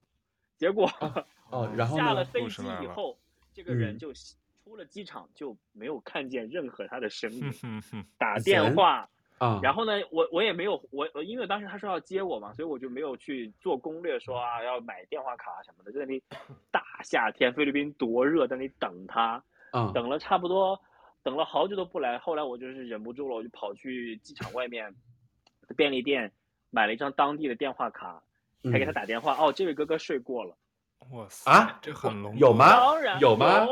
[0.57, 0.87] 结果
[1.51, 3.19] 哦，然后下了飞机以后，
[3.53, 4.13] 这个人就
[4.65, 7.53] 出了机场就没有看见任何他的身影。
[8.19, 16.23] 打电话啊，然后呢，我我也没有我我因为当时他说要接我嘛，所以我就没有去做攻略说啊要买电话卡什么的，就在那里
[16.71, 20.81] 大夏天菲律宾多热，在那里等他，嗯，等了差不多
[21.23, 24.95] 等了好久都不来，后来我就是忍不住了，我就跑去机场外面
[25.67, 26.33] 的便利店
[26.71, 28.23] 买了一张当地的电话卡，
[28.65, 30.57] 还给他打电话，嗯、哦，这位哥哥睡过了，
[31.11, 32.71] 哇塞啊，这很隆有吗？
[32.71, 33.67] 当然有吗？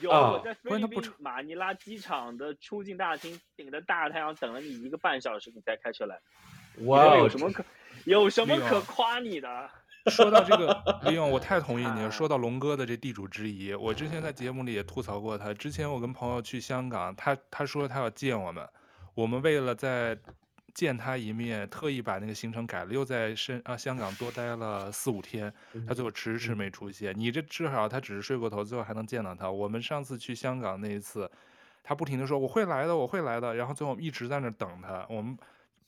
[0.00, 6.18] 有，啊、我在菲律宾马尼拉机场的出境大厅顶着大太阳等了你一个半小时，你才开车来。
[6.84, 7.62] 哇，有什么可
[8.06, 9.70] 有什么可夸你的？
[10.06, 12.10] 说到这个， 李勇我太同意你了。
[12.10, 15.52] 说到龙哥的这地主之谊，我之前在节目里也吐槽过他。
[15.52, 18.68] 之前我跟朋友去香港，他他说他要见我们，
[19.14, 20.18] 我们为了在。
[20.72, 25.52] 见他一面，特意把那个行程改了，又在深啊香港多待了四五天，
[25.86, 27.12] 他最后迟迟没出现。
[27.18, 29.50] 你这至少他只是睡过头，最后还能见到他。
[29.50, 31.28] 我们上次去香港那一次，
[31.82, 35.04] 他不停地说我会来的，我会来的，然后最后一直在那等他。
[35.10, 35.36] 我们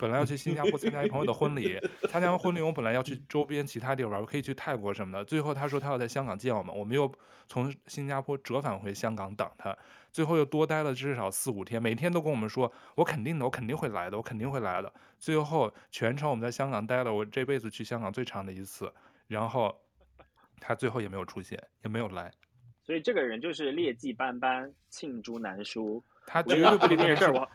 [0.02, 5.24] 本来要去新加坡参加一朋友的婚礼，参加完婚礼我本来要去周边其他地方，可以去泰国什么的。
[5.24, 7.08] 最后他说他要在香港见我们，我们又
[7.46, 9.78] 从新加坡折返回香港等他。
[10.10, 14.92] 最后又多待了至少四五天，每天都跟我们说，我肯定的，我肯定会来的，我肯定会来的。
[15.20, 18.92] 最后全程我们在香港待了我这辈子去香港最长的一次，
[19.28, 19.72] 然后
[20.58, 22.28] 他最后也没有出现，也没有来。
[22.82, 26.02] 所以这个人就是劣迹斑斑，罄竹难书。
[26.26, 27.48] 他绝对不菲律宾的事儿，我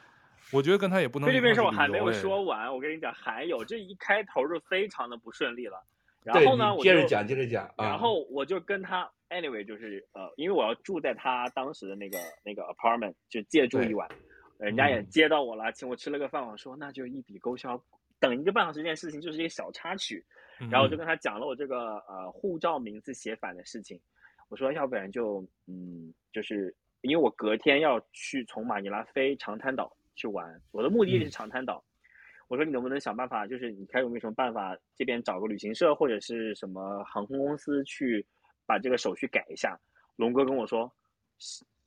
[0.51, 1.27] 我觉得跟他也不能。
[1.27, 5.83] 菲律宾事我还没有说完，我跟你讲，还有这一开头就非常的不顺利了。
[6.23, 7.73] 然后呢，我接着讲，接着讲。
[7.77, 9.09] 然后我就跟他。
[9.29, 14.07] Anyway，就是呃，因为我要住在他当时的那个那个 apartment，就借住一晚，
[14.57, 17.77] 人家也接到我了，请我吃了个饭，我说那就一笔勾销，
[18.21, 20.25] 等一个半小时这件事情就是一个小插曲，
[20.71, 23.99] 然后我就跟他讲了我这个呃护照名字写反的事情，
[24.47, 31.81] 我说要不然就嗯，就是因为我隔天要去从马尼拉飞长滩岛去玩，我的目的地是长滩岛，
[32.49, 38.25] 我说你能不能想办法，就是你看有没有什么办法，这边找个旅行社或者是什么航空公司去。
[38.69, 39.79] 把这个手续改一下，
[40.17, 40.91] 龙哥跟我说：“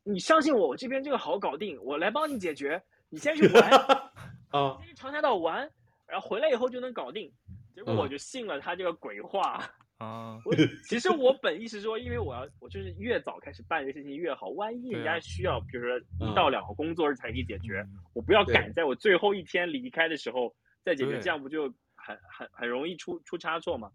[0.03, 2.83] 你相信我，我这边这个好搞定，我来帮你解决。
[3.11, 3.71] 你先去玩，
[4.49, 5.71] 啊，先去长滩岛玩，
[6.07, 7.31] 然后回来以后就能搞定。”
[7.77, 9.63] 结果我就信了他这个鬼话
[10.01, 10.41] 啊！
[10.45, 10.55] 我
[10.89, 17.85] 其实我本意是说，因为我要我就是越早开始办这个事情越好，万一人家需要，比如说一到两个工作日才可以解决，
[18.15, 23.91] 我不要赶在我最后一天离开的时候再解决，这样不就很很很容易出出差错吗？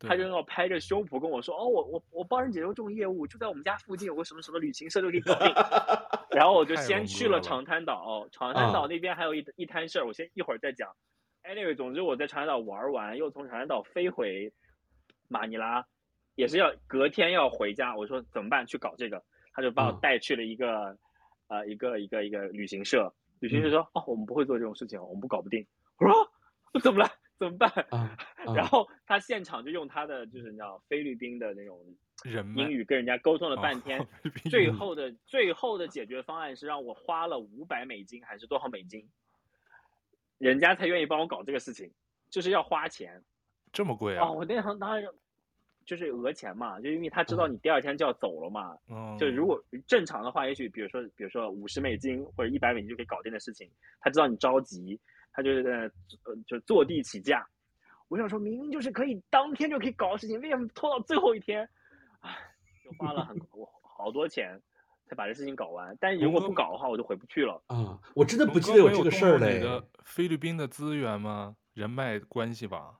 [0.00, 5.52] 他就要拍着胸脯跟我说：“哦，我我我帮人解决这种业务，就在我们家附近有个什么什么旅行社就可以搞定。
[6.30, 10.88] ”然后我就先去了长滩岛，长滩岛那边还有一一摊事儿，我先一会儿再讲。
[11.42, 14.52] Anyway，总之我在长滩岛玩完，又从长滩岛飞回
[15.28, 15.86] 马尼拉，
[16.34, 17.94] 也是要隔天要回家。
[17.96, 18.66] 我说怎么办？
[18.66, 20.98] 去搞这个，他就把我带去了一个
[21.46, 23.14] 呃一个一个一个旅行社。
[23.40, 25.64] 旅行社说：“哦，我们不会做这种事情，我们不搞不定。”
[25.98, 26.14] 我说
[26.74, 27.70] ：“我怎么了？”怎么办？
[28.52, 31.80] 然后他现场就用他的就是你知道菲律宾的那种
[32.56, 34.06] 英语跟人家沟通了半天，哦、
[34.50, 39.08] 最后的最后的解决方案是让我花了五百美金还是多少美金，
[40.38, 41.92] 人家才愿意帮我搞这个事情，
[42.28, 43.22] 就是要花钱，
[43.78, 44.26] 这么贵啊！
[44.26, 45.08] 哦，我那行当然
[45.86, 54.98] 就是讹钱嘛，就因为他知道你第二天就要走了嘛，嗯、就如果正常的话，也许比如说比如说五十美金或者一百美金就可以搞定的事情，他知道你着急。
[55.30, 55.70] 他就是在
[56.24, 57.46] 呃，就坐地起价。
[58.08, 61.62] 我想说明明就是可以当天就可以搞的事情，为什么拖到最后一天？
[62.22, 62.36] 唉，
[62.82, 64.60] 就花了很 我好多钱
[65.06, 65.96] 才把这事情搞完。
[66.00, 67.62] 但如果不搞的话，我就回不去了。
[67.68, 69.58] 啊，我真的不记得有这个事儿嘞。
[69.58, 71.54] 你的菲律宾的资源吗？
[71.74, 72.98] 人脉关系吧。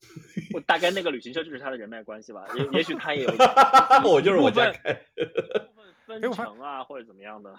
[0.54, 2.44] 我大概那个旅行社就是他的人脉关系吧。
[2.54, 3.30] 也也许他也有。
[4.04, 4.92] 我就是我家开。
[4.94, 7.54] 部分分成啊，或者怎么样的。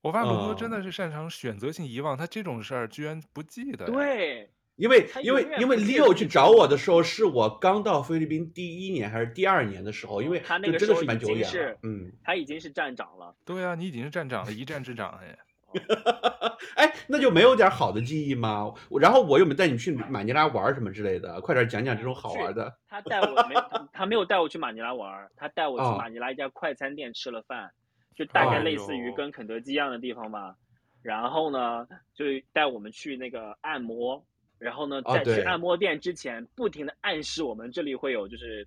[0.00, 3.86] 我发现龙哥真的是擅长选择性遗忘，他这种事儿居然不记得。
[3.86, 11.78] 对，因为因为因为 Leo 去找我的时候，是我刚到菲律宾第一年还是第二年的时候，因为他那个真的是蛮久远了。
[11.84, 13.34] 嗯，他已经是站长了。
[13.46, 15.38] 对啊，你已经是站长了，一站之长哎。
[16.76, 18.72] 哎，那就没有点好的记忆吗？
[19.00, 22.72] 然后我又没带你去马尼拉玩什么之类的，快点讲讲这种好玩的。
[22.88, 23.54] 他带我没，
[23.92, 27.70] 他没有带我去马尼拉玩，他带我去马尼拉一家快餐店吃了饭。
[28.16, 30.54] 就大概类似于跟肯德基一样的地方吧，哦、
[31.02, 31.84] 然后呢，
[32.14, 34.24] 就带我们去那个按摩，
[34.56, 38.64] 然后呢，在去按摩店之前，不停的暗示我们这里会有就是，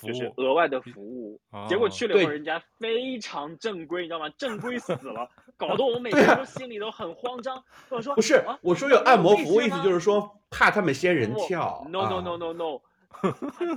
[0.00, 1.32] 就是额外的服务。
[1.34, 4.28] 务结果去了以后，人家非常正规，你知道吗？
[4.38, 5.28] 正规死了，
[5.60, 7.62] 搞得我们每天都心里都很慌张。
[7.90, 11.86] 我说不是，我说有按摩服务，意思就是说怕他们仙人跳。
[11.90, 12.80] No no no no no。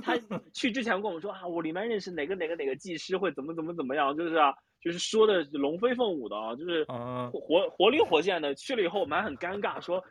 [0.00, 8.54] 他他去之前跟我们说啊，我里面认识哪个哪个哪个技师会怎么怎么怎么样，就是啊，就是说的龙飞凤舞的啊，就是活活灵活现的。
[8.54, 10.04] 去了以后我们还很尴尬，说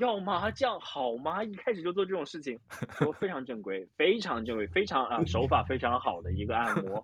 [0.00, 1.44] 要麻将好吗？
[1.44, 2.58] 一开始就做这种事情，
[2.98, 7.02] 说非常正规，非常正规，非常啊手法非常好的一个按摩。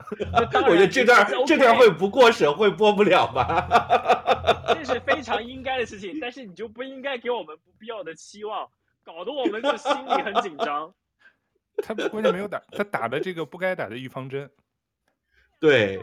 [0.66, 4.74] 我觉得这段、这段会不过审会播不了吧？
[4.74, 8.66] 这是非常应该的事情，但是你就不应该给我们不必要的期望。
[9.04, 10.94] 搞得我们就心里很紧张。
[11.84, 14.50] 他关键没有打，他打的这个不该打的预防针。
[15.60, 15.98] 对，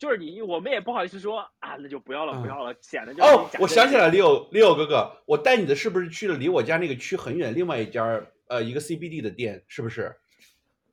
[0.00, 10.16] 就是你，我们也不好意思说啊，那就不要了，不要了，显得就哦，我想起来了，Leo，Leo 哥哥，我带你的是不是去了离我家那个区很远另外一家呃一个 CBD 的店，是不是？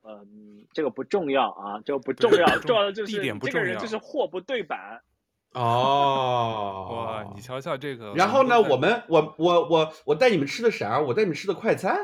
[0.04, 5.00] 嗯，这个不重要啊，这个不重要，重要的就是这个人就是货不对版。
[5.54, 8.12] 哦，哇，你瞧瞧这个。
[8.12, 11.00] 然后呢，我们我我我我带你们吃的啥？
[11.00, 11.96] 我带你们吃的快餐。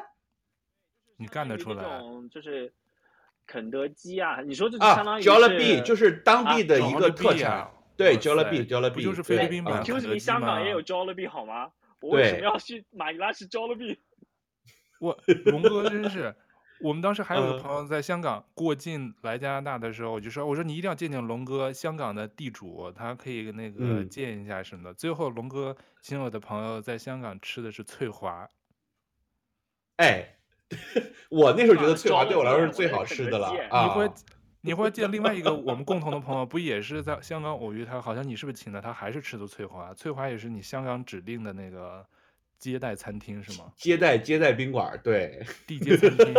[1.18, 1.84] 你干得出来？
[1.84, 2.72] 这种就是
[3.46, 5.30] 肯德基啊，你说这就相当于是。
[5.30, 7.70] 啊，Jollibee 就是当地的一个特产。
[7.96, 9.82] 对，Jollibee，Jollibee 就是菲律宾版。
[9.84, 11.70] 就是香港也有 Jollibee 好吗？
[12.00, 13.98] 我为什么要去马尼拉吃 Jollibee？
[15.00, 16.34] 我龙哥真是。
[16.80, 24.90] 我们当时还有个朋友在香港过境来加拿大的时候，我就说：“我说你一定要见见龙哥，香港的地主，他可以那个见一下什么的。
[24.90, 28.50] 嗯”最后龙哥请我的朋友在香港吃的是翠华。
[29.96, 30.33] 哎，
[31.30, 33.84] 我那时候觉得翠华对我来说是最好吃的了啊！
[33.84, 34.10] 你会
[34.62, 38.00] 你会见另外一个我们共同的朋友，不也是在香港偶遇他？
[38.00, 38.92] 好像你是不是请的他？
[38.92, 39.92] 还是吃的翠华？
[39.94, 42.04] 翠华也是你香港指定的那个。
[42.56, 43.66] 接待餐厅是吗？
[43.76, 46.34] 接待接待宾馆，对，地接餐厅。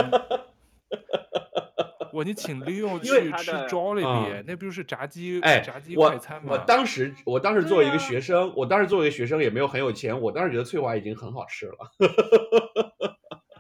[2.12, 5.40] 我你请 Leo 去吃 Jollibee，那不就是炸鸡？
[5.42, 6.54] 哎，炸鸡快餐吗？
[6.54, 11.92] 我当时我当时作为一个学生，我当时作为一个学生也没有很有钱，我当时觉得翠华已经很好吃了。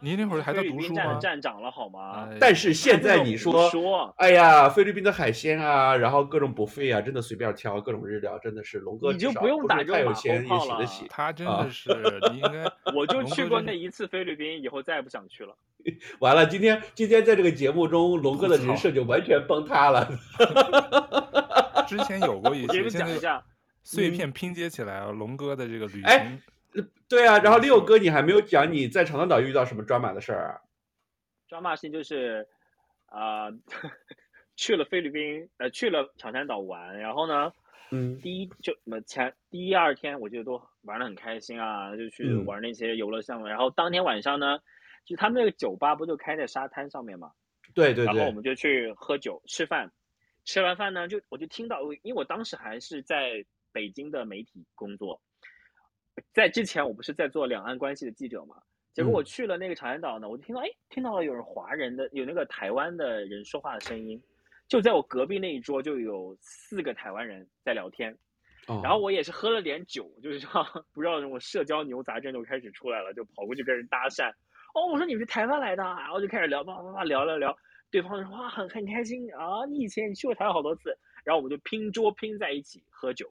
[0.01, 1.17] 您那会儿还在读书吗？
[1.19, 2.27] 站长了好吗？
[2.39, 10.85] 但是现在你说，说，哎呀，菲律宾的海鲜啊，然后各种 buffet 啊，真的随便挑，各种日料，真的是龙哥，你就不用打这个马后炮了。
[11.09, 11.89] 他真的 是，
[12.31, 15.55] 你应该， 我就去过那一次菲律宾，以后再也不想去了。
[16.19, 20.09] 完了，今天今天在这个节目中，龙哥的人设就完全崩塌了。
[21.87, 23.43] 之前有过一些，讲一下
[23.83, 26.41] 碎片拼接起来啊，龙哥的这个旅行。
[27.07, 30.61] 对啊，然后六哥，你还没有讲你在长滩岛遇到什么抓马的事儿啊？
[31.47, 32.47] 抓马事情就是，
[33.05, 33.53] 啊、呃，
[34.57, 37.53] 去了菲律宾，呃，去了长滩岛玩，然后呢，
[37.91, 43.47] 嗯，第一就么前第一二天，我觉得都玩的很开心啊，就去玩那些游乐项目。
[43.47, 44.59] 嗯、然后当天晚上呢，
[45.05, 47.31] 就他们那个酒吧不就开在沙滩上面嘛？
[47.75, 48.05] 对对对。
[48.05, 49.91] 然后我们就去喝酒吃饭，
[50.43, 55.21] 吃完饭呢，就我就听到，因为我当时还是在北京的媒体工作。
[56.33, 58.55] 在之前，我不是在做两岸关系的记者嘛？
[58.93, 64.21] 结果我去了那个长滩岛呢，我就听到，哎，听到了有人华人的，有那个台湾的人说话的声音。
[64.69, 68.17] 就在我隔壁那一桌，就有四个台湾人在聊天。
[68.81, 70.49] 然后我也是喝了点酒，就是说
[70.93, 74.31] 不知道什么社交牛杂症就开始出来了，就跑过去跟人搭讪。
[74.73, 77.55] 哦，我说你们是台湾来的，然后就开始聊，叭叭叭聊聊聊。
[77.91, 80.97] 对方说哇，很很开心啊，你以前你去过台湾好多次。
[81.23, 83.29] 然后我们就拼桌拼在一起喝酒。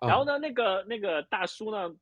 [0.00, 1.92] 然后呢，那个那个大叔呢？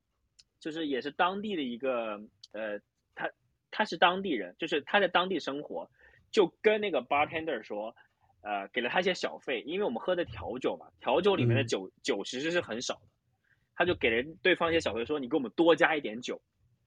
[0.61, 2.21] 就是也是当地的一个，
[2.53, 2.81] 呃，
[3.15, 3.31] 他
[3.71, 5.89] 他是当地人，就是他在当地生活，
[6.31, 7.95] 就跟那个 bartender 说，
[8.43, 13.09] 呃，给了他一些小费，因为我们喝的调酒嘛，调酒里面的酒、嗯、酒其实是很少的，
[13.75, 16.41] 他就给了对方一些小费，说你给我们多加一点酒，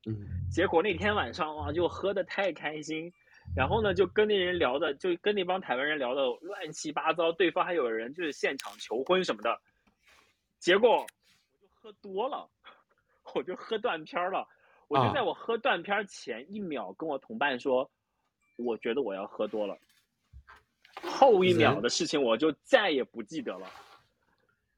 [0.06, 3.14] 嗯， 结果那天晚上哇，就喝的太开心，
[3.56, 9.62] 然后呢，就跟那人聊的，就跟那帮台湾人聊的乱七八糟，对方还有人就是现场求婚什么的，
[10.60, 11.08] 结果我
[11.62, 12.50] 就喝多了。
[13.34, 14.48] 我就喝断片了，
[14.88, 17.90] 我就在我喝断片前一秒跟我同伴说，
[18.58, 19.78] 我觉得我要喝多了。
[21.04, 23.68] 后一秒的事情我就再也不记得了。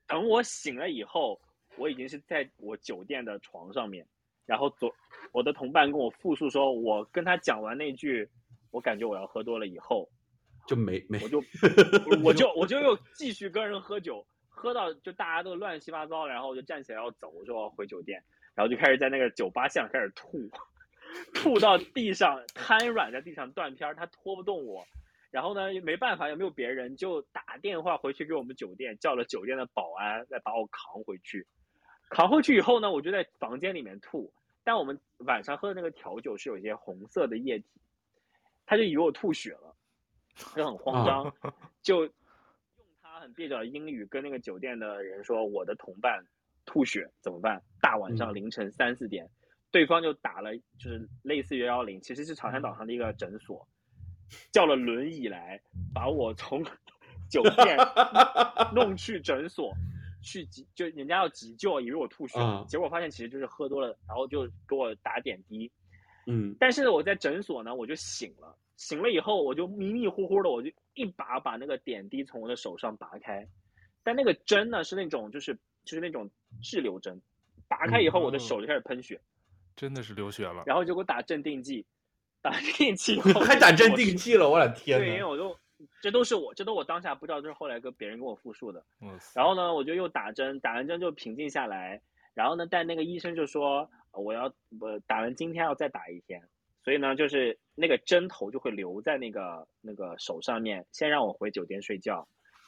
[0.08, 1.40] 等我醒了以后，
[1.78, 4.06] 我已经是在我酒店的床上面，
[4.46, 4.94] 然后昨
[5.32, 8.30] 我的同伴跟我复述说，我跟他讲完那句，
[8.70, 10.08] 我感觉我要喝多了以后，
[10.68, 11.44] 就没没， 我就
[12.24, 18.24] 我就我就又继续跟人喝酒，喝到就大家都乱七八糟，然后我就站起来要走，我说我要回酒店。
[18.56, 20.50] 然后就开始在那个酒吧巷开始吐，
[21.34, 24.86] 吐到地上瘫软在地上断片，他拖不动我。
[25.32, 31.48] 然后呢，没办法，也没有别人，就打电话回去给我们酒店，叫了酒店的保安来把我扛回去。
[32.10, 34.32] 扛回去以后呢，我就在房间里面吐。
[34.64, 37.66] 但我们晚上喝的那个调酒是有一些红色的液体，
[38.66, 39.76] 他就以为我吐血了，
[40.56, 41.34] 就很慌张，
[41.82, 42.14] 就用
[43.02, 46.24] 他很蹩脚的英语跟那个酒店的人说：“我的同伴。”
[46.66, 47.62] 吐血怎么办？
[47.82, 49.32] 大晚上凌晨三四点，嗯、
[49.72, 53.68] 对方就打了，就是类似于幺幺零，其实是长山岛上的一个诊所，
[54.52, 55.62] 叫了轮椅来
[55.94, 56.64] 把我从
[57.30, 57.78] 酒店
[58.74, 59.74] 弄去诊所
[60.22, 65.72] 去急，就人家要急救，以为我吐血，嗯结果发现其实就是喝多了，然后就给我打点滴。
[66.26, 73.46] 嗯但是我在诊所呢，我就醒了，醒了以后我就迷迷糊糊的，我就一把把那个点滴从我的手上拔开，
[74.04, 76.30] 但那个针呢是那种就是就是那种
[76.62, 77.22] 滞留针，
[77.68, 79.20] 拔开以后嗯我的手就开始喷血，
[79.76, 80.64] 真的是流血了。
[80.66, 81.86] 然后就给我打镇定剂，
[82.42, 85.24] 打镇定剂以后 还打镇定剂了，我的天对，因为。
[85.24, 85.58] 我就
[86.02, 88.82] 这都是我，这都我当下不知道，这是后来跟别人跟我复述的。
[89.34, 92.02] 然后呢，我就又打针，打完针就平静下来。
[92.34, 96.42] 然后呢，但那个医生就说，呃我要我打完今天要再打一天，
[96.84, 102.26] 所以呢，就是那个针头就会留在那个那个手上面，先让我回酒店睡觉，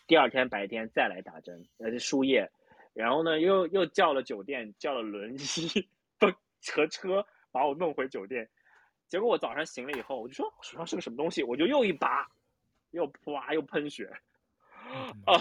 [0.08, 2.50] 第二天白天再来打针，呃，输液。
[2.96, 5.88] 然后呢，又又叫了酒店，叫了轮椅
[6.74, 8.50] 和车把我弄回酒店。
[9.08, 12.28] 结果我早上醒了以后，我就说手上是个什么东西，我就又一拔，
[12.92, 14.10] 又啪又喷血，
[15.26, 15.36] 啊，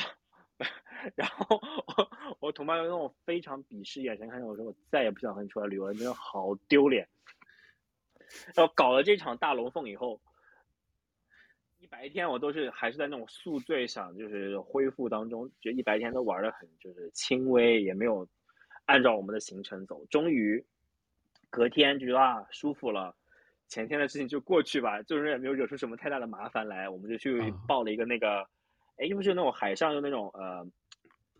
[1.14, 7.08] 然后我我同伴用那种非常鄙视眼神看着我说，我再也不想和你出来旅游了，真的好丢脸。
[8.54, 10.20] 然后搞了这场大龙凤以后，
[11.84, 18.26] 一白天我都是还是在那种宿醉上，就是恢复当中，觉得一白天都玩的很就是轻微，也没有
[18.86, 20.02] 按照我们的行程走。
[20.06, 20.64] 终于
[21.50, 23.14] 隔天就觉得啊舒服了，
[23.68, 28.48] 前天的事情就过去吧，就是也没有惹出什么太大的麻烦来，我们就去啊报了一个那个，
[28.96, 30.66] 哎，就是那种海上的那种呃，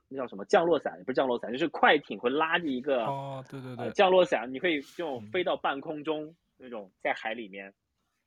[0.09, 1.03] 那叫什么降落伞？
[1.05, 7.73] 不是降落伞，就是快艇会拉着一个、哦，对对呃对，降落伞，你可以这种嗯飞到半空中、那种在海里面。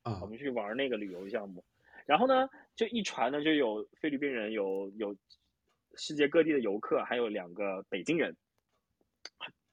[0.03, 1.61] 啊我们去玩那个旅游项目，
[2.07, 5.15] 然后呢，就一船呢就有菲律宾人，有有
[5.95, 8.35] 世界各地的游客，还有两个北京人，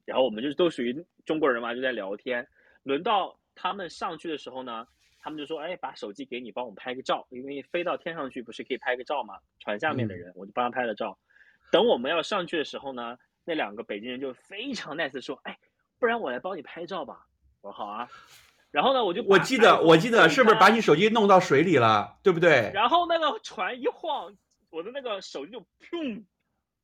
[0.05, 0.93] 然后我们就都属于
[1.25, 2.47] 中国人嘛，就在聊天。
[2.83, 4.87] 轮到他们上去的时候呢，
[5.21, 9.39] 他们就说：“哎，把手机给你，帮我们拍个照，因为飞到天上去不是可以拍个照嘛？
[9.61, 11.17] 船下面的人，我就帮他拍了照。
[11.71, 15.57] 等我们要上去的时候呢，那两个北京人就非常 nice 说：‘哎，
[16.01, 17.27] 不然我来帮你拍照吧。’
[17.63, 18.09] 我说好啊。”
[18.75, 22.73] 然后呢，我就我记得，我记得，是不是把你手机弄到水里了，对不对？
[22.75, 24.37] 然后那个船一晃，
[24.71, 26.25] 我的那个手机就砰，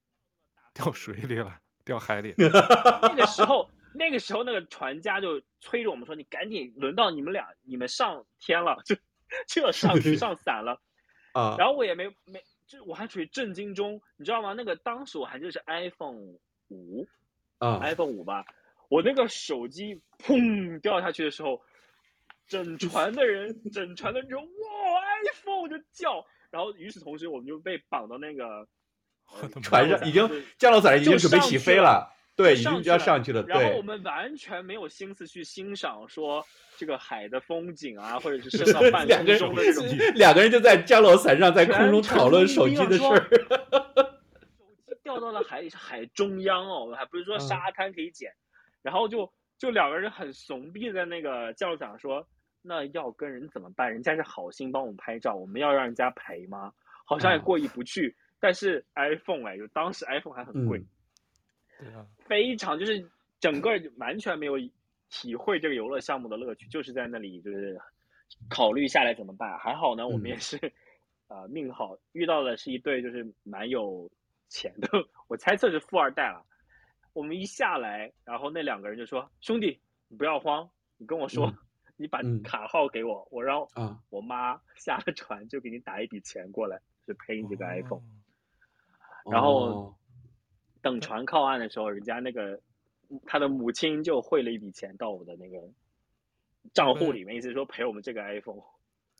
[0.72, 2.32] 掉水里了，掉海里。
[2.38, 8.95] 那个时候，那个时候那个船家就催着我们说：“你赶紧，轮到你们俩，你们上天了， 就
[9.49, 10.80] 就要上去上伞了。”
[11.34, 14.53] 啊，然后我也没没，就我还处于震惊中，你知道吗？
[14.57, 16.38] 那个当时我还记得是 iPhone
[16.68, 17.05] 五
[17.59, 18.45] 啊，，iPhone 五吧，
[18.88, 21.61] 我那个手机砰掉下去的时候，
[22.51, 24.44] 整船的人，整船的人就哇
[25.32, 28.66] iPhone 就叫，然后与此同时我们就被绑到那个
[29.62, 30.28] 船上已经
[30.59, 33.82] 降落伞已经准备起飞了，对，已经就要上去了，然后我。
[33.82, 36.44] 们完全没有心思去欣赏说
[36.76, 39.86] 这个海的风景啊，或者是升到半 空两个中的这种。
[39.86, 43.14] 人，两个人就在降落伞上，在空中讨论手机的事儿。
[44.59, 48.32] 手机掉到了海里，是海中央哦，还不是说沙滩可以捡。
[48.82, 52.26] 然后就就两个人很怂逼在那个降落伞上说
[52.62, 53.92] ：“那要跟人怎么办？
[53.92, 56.72] 人家是好心帮我们拍照，我们要让人家赔吗？
[57.04, 58.16] 好像也过意不去。
[58.38, 60.78] 但是 iPhone 哎，就当时 iPhone 还很贵。
[60.78, 60.88] 嗯
[61.80, 64.58] 对啊，非常就是整个完全没有
[65.08, 67.80] 体会这个游乐项目的乐趣，就是在那里就是
[68.50, 69.58] 考虑下来怎么办。
[69.58, 70.58] 还好呢，我们也是，
[71.28, 74.11] 呃，命好遇到的是一对就是蛮有
[74.50, 74.90] 钱的，
[75.26, 76.44] 我猜测是富二代了。
[77.14, 81.58] 我们一下来，然后那两个人就说：“兄弟，你不要慌，你跟我说，嗯
[82.01, 88.01] 你把嗯卡号给我，我让啊我妈 下了船就给你打一笔钱过来，就赔你这个 iPhone。
[88.01, 89.94] 哦然后哦
[90.80, 92.59] 等船靠岸的时候，人家那个
[93.26, 95.59] 他的母亲就汇了一笔钱到我的那个
[96.72, 98.62] 账户里面，意思说赔我们这个 iPhone。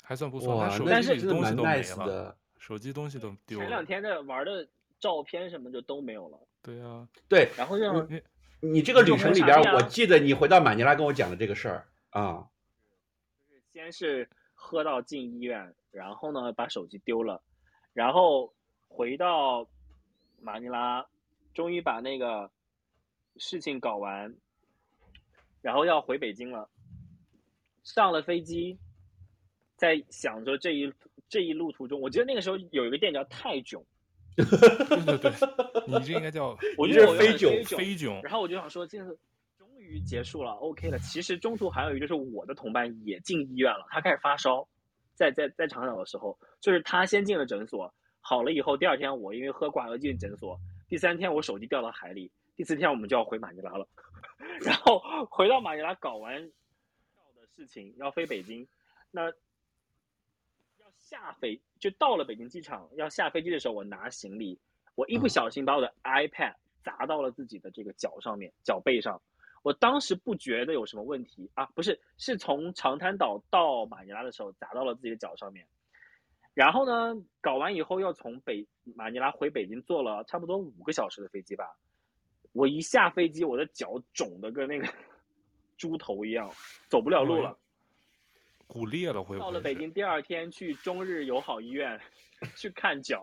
[0.03, 0.67] 还算不错。
[0.89, 2.37] 但是东西都没了，的。
[2.59, 3.87] 手机东西都丢了前两。
[3.87, 4.67] 天的玩的
[4.99, 8.23] 照片什么就都没有了，对啊，对然后让你
[8.61, 12.50] 你这个旅程里边我记得你回到马尼拉跟我讲的这个事儿啊，
[13.73, 17.43] 先是喝到进医院，然后呢把手机丢了，
[17.93, 18.53] 然后
[18.89, 19.67] 回到
[20.41, 21.07] 马尼拉，
[21.55, 22.51] 终于把那个
[23.37, 24.35] 事情搞完，
[25.63, 26.69] 然后要回北京了。
[27.83, 28.79] 上了飞机，
[29.77, 30.93] 在想着这一
[31.29, 33.83] 这一路途中，我记得那个时候有一个店叫泰囧，
[34.37, 35.31] 对对对，
[35.87, 38.21] 你这应该叫我觉得是飞囧点飞囧。
[38.23, 39.19] 然后我就想说，这次
[39.81, 40.99] 终于结束了，OK 了。
[40.99, 44.69] 其实中途还有一个就是我的同伴也进医院了，他开始发烧，
[45.15, 53.89] 在在在长岛的时候，就是他先进了诊所，好了以后，第二天我因为喝挂了进诊所，第三天我手机掉到海里，第四天我们就要回马尼拉了，
[54.61, 55.01] 然后
[55.31, 58.69] 回到马尼拉搞完的事情要飞北京，
[59.11, 59.29] 那
[60.79, 64.59] 要下飞就到了北京机场要下飞机的时候，我拿行李，
[64.95, 69.23] 我一不小心把我的 iPad 砸到了自己的这个脚上面，脚背上。
[69.63, 75.67] 我当时不觉得有什么问题啊，不是，是从长滩岛到马尼拉的时候砸到了自己的脚上面。
[76.55, 81.65] 然后呢，搞完以后要从北马尼拉回北京，坐了差不多五个小时的飞机吧。
[82.53, 84.89] 我一下飞机，我的脚肿的跟那个
[85.77, 86.51] 猪头一样，
[86.89, 87.57] 走不了路了，
[88.67, 89.47] 骨裂了会不会？
[89.47, 92.01] 到了北京第二天去中日友好医院
[92.57, 93.23] 去看脚。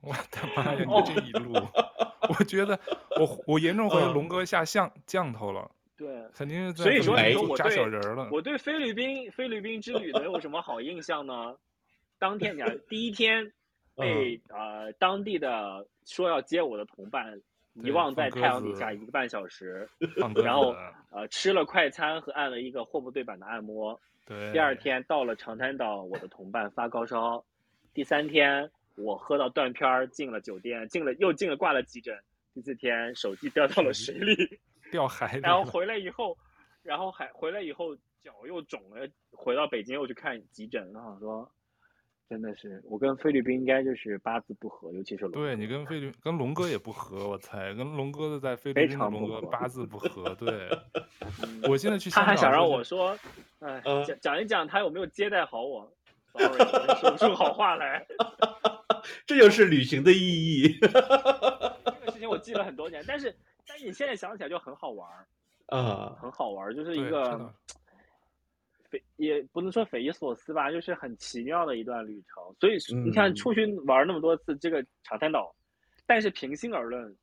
[0.00, 0.80] 我的妈呀！
[0.86, 1.52] 你这一路，
[2.28, 2.78] 我觉得
[3.18, 5.70] 我我严重怀疑龙哥下降降头了。
[5.96, 8.28] 对，肯定是在所以说你说扎小人了。
[8.32, 11.54] 我对菲律宾菲律宾之旅能有什么好印象呢？
[12.18, 13.52] 当天讲第一天
[13.96, 17.40] 被呃当地的说要接我的同伴
[17.74, 19.86] 遗忘在太阳底下一个半小时，
[20.42, 20.74] 然后
[21.10, 24.00] 呃吃了快餐和按了一个货不对版的按摩。
[24.24, 24.52] 对。
[24.52, 27.44] 第二天到了长滩岛，我的同伴发高烧。
[27.92, 28.70] 第三天
[29.02, 32.16] 我喝到断片儿进了酒店，进了又进了挂了急诊。
[32.54, 34.34] 第四天手机掉到了水里，
[34.90, 35.40] 掉海里。
[35.40, 36.36] 然后回来以后，
[36.82, 41.50] 然后还回来以后脚又肿了，回到北京又去看急诊，然后说。
[42.28, 45.32] 真的是，我跟菲律宾应该就是八字不合，尤其是龙。
[45.32, 50.32] 对你跟菲律跟龙哥也不合，我猜跟龙哥的在菲律宾的龙哥八字不合。
[50.38, 50.68] 对，
[51.68, 52.08] 我现在去。
[52.08, 53.18] 他还想让我说，
[53.58, 55.92] 哎，讲讲一讲他有没有接待好我。
[56.34, 56.56] Sorry，
[57.00, 58.06] 说不出好话来。
[59.26, 60.78] 这就是旅行的意义。
[60.80, 63.34] 这个事情我记了很多年，但是
[63.66, 65.26] 但是你现在想起来就很好玩儿
[65.66, 67.52] 啊，很好玩儿，就是一个。
[68.90, 72.42] 匪也不能说匪夷所思吧，就是很奇妙的一段旅程。
[72.58, 77.16] 所以你看，出去玩那么多次，这个长滩岛，嗯、但是平心而论，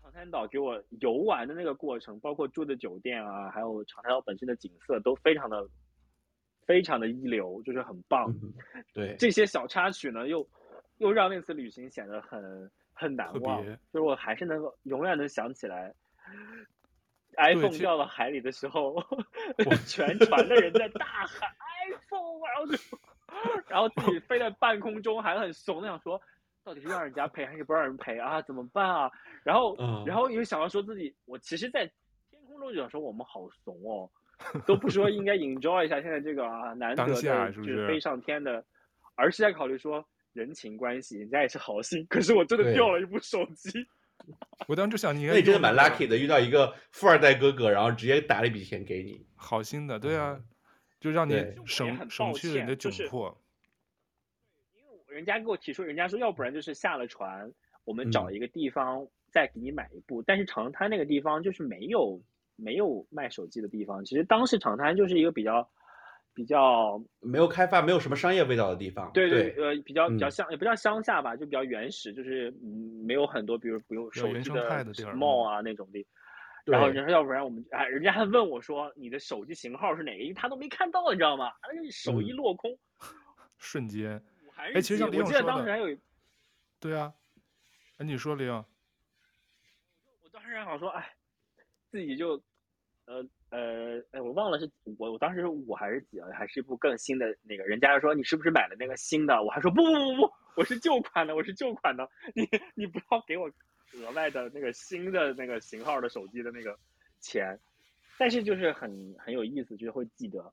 [0.00, 5.68] 长滩岛给我游玩的那个过程，包括住的酒店啊，还有长滩岛本身的景色，都非常的
[6.64, 8.30] 非常的一流，就是很棒。
[8.40, 8.54] 嗯、
[8.94, 10.48] 对这些小插曲呢，又
[10.98, 13.64] 又让那次旅行显得很很难忘。
[13.64, 15.94] 就是我还是能够永远能想起来。
[17.36, 18.96] iPhone 掉到海里的时候，
[19.86, 21.48] 全船的人在大喊
[21.88, 22.78] iPhone，然后就，
[23.68, 26.20] 然后自己飞在半空中，还很怂的想说，
[26.64, 28.42] 到底是让人家赔还是不让人赔啊？
[28.42, 29.10] 怎么办啊？
[29.44, 31.86] 然后，然后又想要说自己，我其实，在
[32.28, 34.10] 天空中就想说我们好怂哦，
[34.66, 38.64] 都不说应该 enjoy 一下现在这个啊难得的就是飞上天的，
[39.14, 40.04] 而是在考虑说
[40.38, 43.86] 人情关系，人家也是好心，可是我真的掉了一部手机。
[44.68, 50.40] 我当时就想你，那你真的蛮 lucky 的，遇到一个富二代哥哥，然后直接打了一笔钱给你，好心的，对啊，
[51.00, 51.34] 就让你
[51.66, 53.36] 省省去了你的窘迫。
[54.74, 57.50] 因为人家给我提出，人家说要不然就是下了船，
[57.84, 62.20] 我们找一个地方再给你买一部，但是长滩那个地方就是没有
[62.56, 64.04] 没有卖手机的地方。
[64.04, 65.68] 其实当时长滩就是一个比较。
[66.38, 69.10] 比较没有开发，没有什么商业味道的地方。
[69.12, 74.84] 对对，对，呃，比较比较乡，也不叫乡下吧，就比较原始，就是嗯，没有很多，比如比如手机的
[75.16, 76.06] mall 啊那种的。
[76.64, 80.22] 然后人说，要不然我们哎，人家还问我说，你的手机型号是哪个？
[80.22, 81.48] 因为他都没看到，你知道吗？
[81.62, 82.78] 哎，手一落空，
[83.58, 84.22] 瞬间。
[84.54, 85.98] 哎，其实我记得当时还有。
[86.78, 87.12] 对啊，
[87.96, 88.48] 哎，你说林。
[88.48, 88.64] 我
[90.32, 91.16] 当时还想说，哎，
[91.90, 92.40] 自己就，
[93.06, 93.26] 呃。
[93.50, 96.30] 呃，哎，我忘了是我，我当时是五还是几了？
[96.32, 97.64] 还是一部更新的那个？
[97.64, 99.42] 人家说你是不是买了那个新的？
[99.42, 102.08] 我还说不不不不，我是旧款的，我是旧款的。
[102.34, 103.50] 你你不要给我
[103.94, 106.78] 额外的那个新的那个型号的手机的那个
[107.20, 107.58] 钱。
[108.18, 110.52] 但是就是很很有意思，就是会记得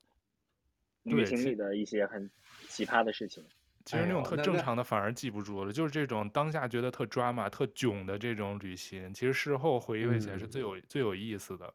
[1.03, 2.29] 旅行里的一些很
[2.69, 3.43] 奇葩的事情。
[3.83, 11.73] 其实那种特正常的反而记不住了，就是这种当下觉得特抓马、特囧的这种旅行，其实事后回忆起来是最有、嗯、最有意思的。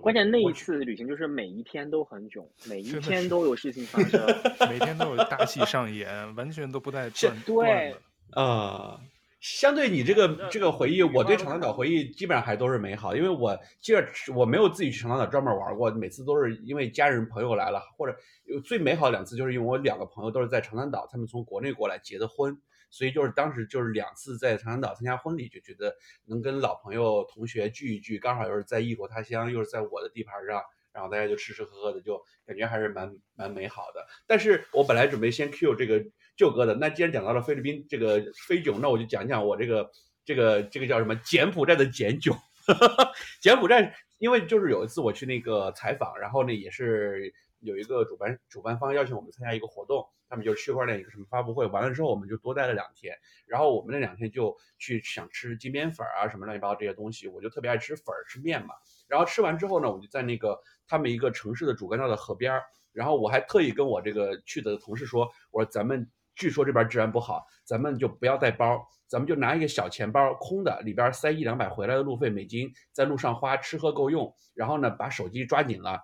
[0.00, 4.20] 关键那一次旅行就是每一天都很囧，每一天都有事情发生，
[4.68, 7.36] 每天都有大戏上演，完全都不带断。
[7.46, 7.92] 对，
[8.30, 9.00] 啊、呃，
[9.40, 18.16] 相对你这个这个回忆，我对长滩岛回忆基本上还都是美好，因为我记得我没有自己去长滩岛专门玩过，每次都是因为家人朋友来了，或者
[18.46, 22.58] 有最美好的两次就是因为我两个朋友都是在长滩岛，他们从国内过来结的婚。
[22.94, 34.06] 所以就是当时就是两次在长滩岛参加婚礼，就觉得能跟老朋友同学聚一聚，刚好又是在异国他乡，又是在我的地盘上，然后大家就吃吃喝喝的，就感觉还是蛮蛮美好的。
[34.28, 36.04] 但是我本来准备先 cue 这个
[36.36, 39.90] 舅哥的，那既然讲到了菲律宾这个飞囧，那我就讲讲我这个
[40.24, 42.36] 这个这个叫什么柬埔寨的柬囧。
[43.42, 47.34] 柬埔寨，因为就是有一次我去那个采访，然后呢也是
[47.64, 50.06] 有一个主办主办方邀请我们参加一个活动。
[50.26, 53.14] 他们就是区块链一个什么发布会，完了之后我们就多待了两天，
[53.46, 58.74] 然后我们那两天就去想吃金边粉啊什么乱七八糟这些东西，我就特别爱吃粉儿吃面嘛。
[59.06, 60.58] 然后吃完之后呢，我就在那个
[60.88, 62.62] 他们一个城市的主干道的河边儿，
[62.92, 76.00] 然后我还特意跟我这个去的同事说，我说咱们据说这边治安不好，咱们就不要带包，咱们就拿一个小钱包，空的，里边塞一两百回来的路费美金，在路上花，吃喝够用，然后呢，把手机抓紧了。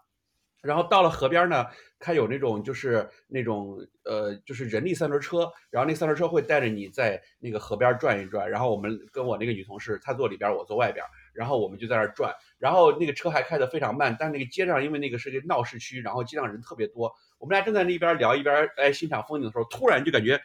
[0.62, 1.64] 然后到了河边呢，
[1.98, 8.50] 它有那种就是那种呃，就是人力三轮车，然后那三轮车会带着你在那个河边转一转。
[8.50, 11.02] 然后我们跟我那个女同事，她坐里边，我坐外边，
[11.32, 12.34] 然后我们就在那儿转。
[12.58, 17.10] 然后那个车还开得非常慢，但那个街上因为那个是个闹市区，然后街上人特别多。
[17.38, 20.38] 我们俩正在那边聊一边哎欣赏风景的时候，突然就感觉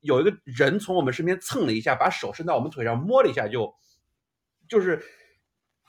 [0.00, 3.72] 有一个人从我们身边蹭了一下，把手伸到我们腿上摸了一下，就
[4.68, 5.00] 就是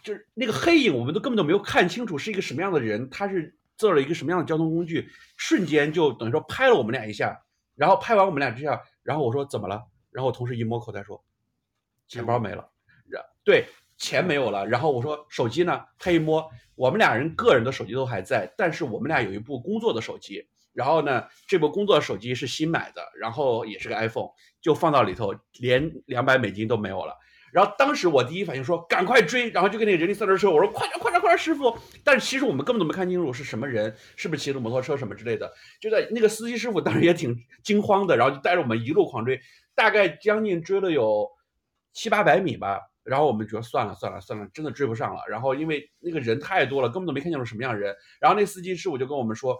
[0.04, 3.58] 就是那个黑影，我们都根本都没有看清楚是一个什么样的人，他是。
[3.84, 7.38] 做了一个什么样的交通工具，瞬间就等于说拍了我们俩一下，
[7.76, 9.84] 然后拍完我们俩之下，然后我说怎么了？
[10.10, 11.22] 然后我同事一摸口袋说，
[12.08, 12.66] 钱包没了，
[13.10, 13.66] 然对，
[13.98, 14.66] 钱没有了。
[14.66, 15.84] 然后我说手机呢？
[16.00, 24.30] 他一摸，我们俩人个人的手机都还在，但是我们俩有一部工作的手机，然后呢，这部工作手机是新买的，然后也是个 iPhone，
[24.62, 27.14] 就放到里头，连两百美金都没有了。
[27.54, 31.78] 然后当时我第一反应说赶快追，然后就跟那个人力三轮车我说快点快点快点师傅！
[32.04, 35.54] 但是其实我们根本都没看清楚是什么人，是不是骑着摩托车什么之类的。
[35.80, 39.40] 就在那个司机师傅当时也挺惊慌的，然后就带着我们一路狂追，
[39.76, 41.30] 大概将近追了有
[41.94, 42.80] 七八百米吧。
[43.04, 45.22] 然后我们觉得算了算了算了，真的追不上了。
[45.30, 47.96] 然后因为那个人太多了，根本都没看清楚什么样人。
[48.20, 49.56] 然后那司机师傅就跟我们说。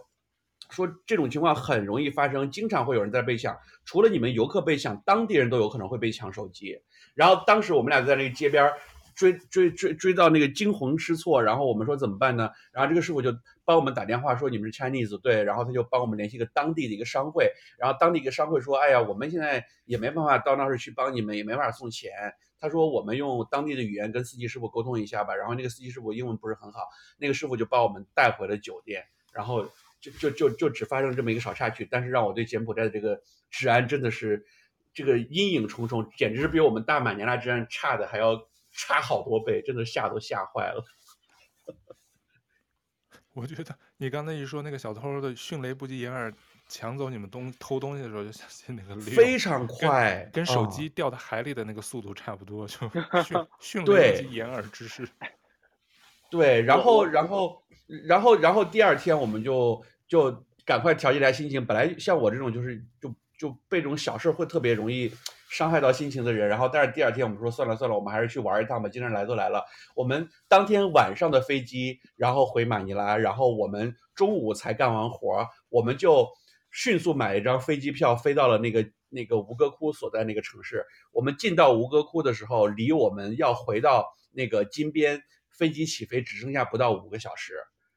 [0.70, 3.54] 说这种情况很容易发生，经常会有人在被抢。
[3.84, 6.74] 除了你们游客被抢，当地人都有可能会被抢手机。
[7.14, 8.72] 然后当时我们俩在那个街边
[9.14, 12.50] 追追追追到那个惊魂失措，然后我们说怎么办呢？
[12.72, 13.32] 然后这个师傅就
[13.64, 22.10] 帮我们打电话说你们是 Chinese 对，然后他就帮我们联系一个当地的一个商会，然后当地一个商会说，哎呀，我们现在也没办法到那儿去帮你们，也没办法送钱。
[22.58, 25.34] 他说我们用当地的语言跟司机师傅沟通一下吧。
[25.34, 26.80] 然后那个司机师傅英文不是很好，
[27.18, 29.66] 那个师傅就把我们带回了酒店，然后。
[30.00, 34.44] 就就就就只发生这么一个小插曲，但是让我对柬埔寨的这个治安真的是
[34.94, 40.84] 这个阴影重重，简直是比我们大马尼拉之战差的还要差好多倍，真的吓都吓坏了。
[43.34, 46.32] 我觉得你刚才一说那个小偷的迅雷不及掩耳
[46.68, 52.88] 抢走你们东偷东西的时候，就想起那个非常快，跟手机掉到海里的那个速度差不多，就
[53.22, 55.08] 迅迅雷不及掩耳之势。
[56.30, 57.64] 对，然后然后
[58.06, 59.84] 然后然后第二天我们就。
[60.06, 61.64] 就赶快调节来心情。
[61.64, 65.12] 本来像我这种就是就就被这种小事会特别容易
[65.50, 68.88] 伤害到心情的人，然后但是第二天我们说算了算了，我们还是去玩一趟吧。
[68.88, 69.64] 既然来都来了，
[69.94, 76.28] 我们当天晚上的飞机，然后回马尼拉，然后我们中午才干完活，我们就
[76.70, 80.84] 迅速买一张飞机票飞到了那个那个吴哥窟所在那个城市。
[81.12, 87.54] 我们进到吴哥窟的时候，离我们要回到那个金边飞机起飞只剩下不到五个小时。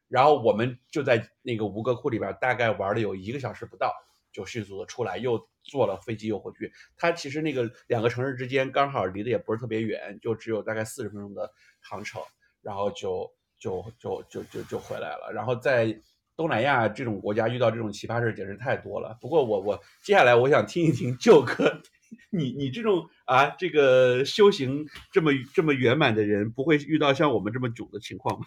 [0.08, 3.92] 然后我们就在那个吴哥窟里边，大概玩了有一个小时不到，
[4.32, 6.72] 就迅速的出来，又坐了飞机又回去。
[6.96, 12.22] 它其实那个两个城市之间刚好离得也不是特别远，就只有大概四十分钟的航程，
[12.62, 15.30] 然后就就就就就就回来了。
[15.34, 16.00] 然后在
[16.36, 19.18] 东南亚这种国家遇到这种奇葩事简直太多了。
[19.20, 21.82] 不过我我接下来我想听一听舅哥，
[22.30, 28.46] 你你这种啊这个修行这么这么圆满的人，不会遇到像我们这么囧的情况吗？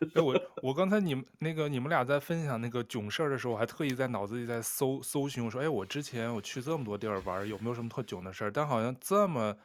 [0.14, 8.50] 哎，我我刚才你们那个你们俩在分享那个囧事儿的时候，我还特意在脑子里在搜搜寻，我说，哎，我之前我去这么多地儿玩，有没有什么特囧的事儿？
[8.50, 9.56] 但好像这么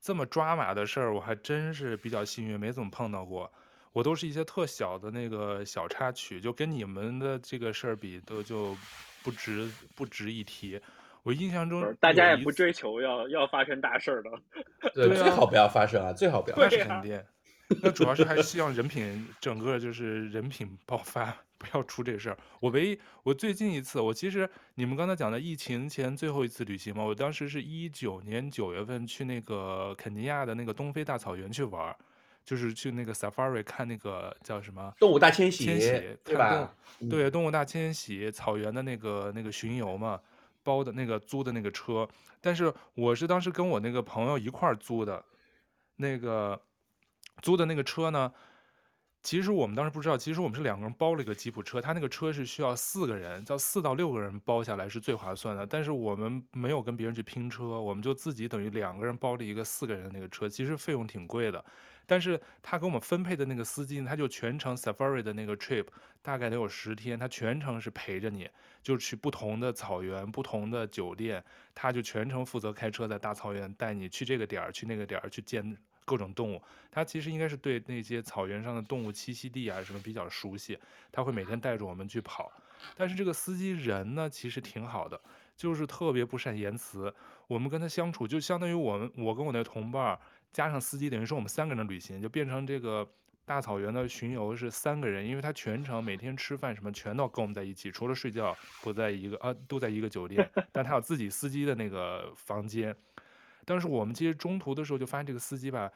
[0.00, 3.50] 这么抓马的事儿，我还真是比较幸运，没怎么碰到过。
[3.92, 8.76] 我都是一些特小的那个小插曲，就跟你们的这个事儿比，都就
[9.24, 10.80] 不值不值一提。
[11.22, 14.30] 我印象中，大家也不追求要要发生大事儿的，
[14.94, 16.56] 对，最好不要发生啊，最好不要。
[16.56, 17.22] 那是肯定。
[17.82, 22.36] 那主要是还是希望人品整个就是人品爆发，不要出这事儿。
[22.58, 31.96] 我唯一我最近一次，我其实你们刚才讲的疫情前最后一次旅行嘛，我当时是一九年九月份去那个肯尼亚的那个东非大草原去玩，
[32.44, 36.74] 就是去那个 Safari 看那个叫什么动物大迁徙，迁徙对吧？
[37.08, 40.20] 对，动物大迁徙，草原的那个那个巡游嘛，
[40.64, 42.08] 包的那个租的那个车。
[42.40, 45.24] 但是我是当时跟我那个朋友一块儿租的，
[45.96, 46.60] 那个。
[47.42, 48.32] 租的那个车呢，
[49.22, 55.66] 其实我们当时不知道，其实我们是两个人包了一个吉普车，他那个车是需要四个人，叫四到六个人包下来是最划算的。
[55.66, 61.64] 但是我们没有跟别人去拼车，我们就自己等于两个人包了一个四个人的那个车，其实费用挺贵的。
[62.06, 65.86] 但是他给我们分配的那个司机，他就全程 Safari 的那个 trip
[66.22, 68.48] 大概得有十天，他全程是陪着你，
[68.82, 75.76] 就去不同的草原、不同的酒店，他就全程负责开车在大草原带你去这个点儿，去那个点儿去见。
[76.04, 80.78] 各种动物，他其实应该是对那些草原上的动物栖息地啊什么比较熟悉，
[81.12, 82.50] 他会每天带着我们去跑。
[82.96, 85.20] 但是这个司机人呢，其实挺好的，
[85.54, 87.14] 就是特别不善言辞。
[87.46, 90.18] 我们跟他相处，就相当于我们我跟我那同伴
[90.52, 93.06] 加上司机，等于说我们三个人的旅行，就变成这个
[93.44, 102.96] 大草原的巡游是三个人，因为他全程每天吃饭什么全都跟我们在一起，除了睡觉不在一个啊，都在一个酒店， 但他有自己司机的那个房间。
[103.70, 105.88] 但是我们其实中途的时候就发现这个司机吧，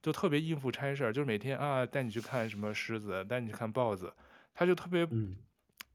[0.00, 4.10] 就特别应付差事儿，就是每天啊带你去看什么狮子，带你去看豹子，
[4.54, 5.06] 他就特别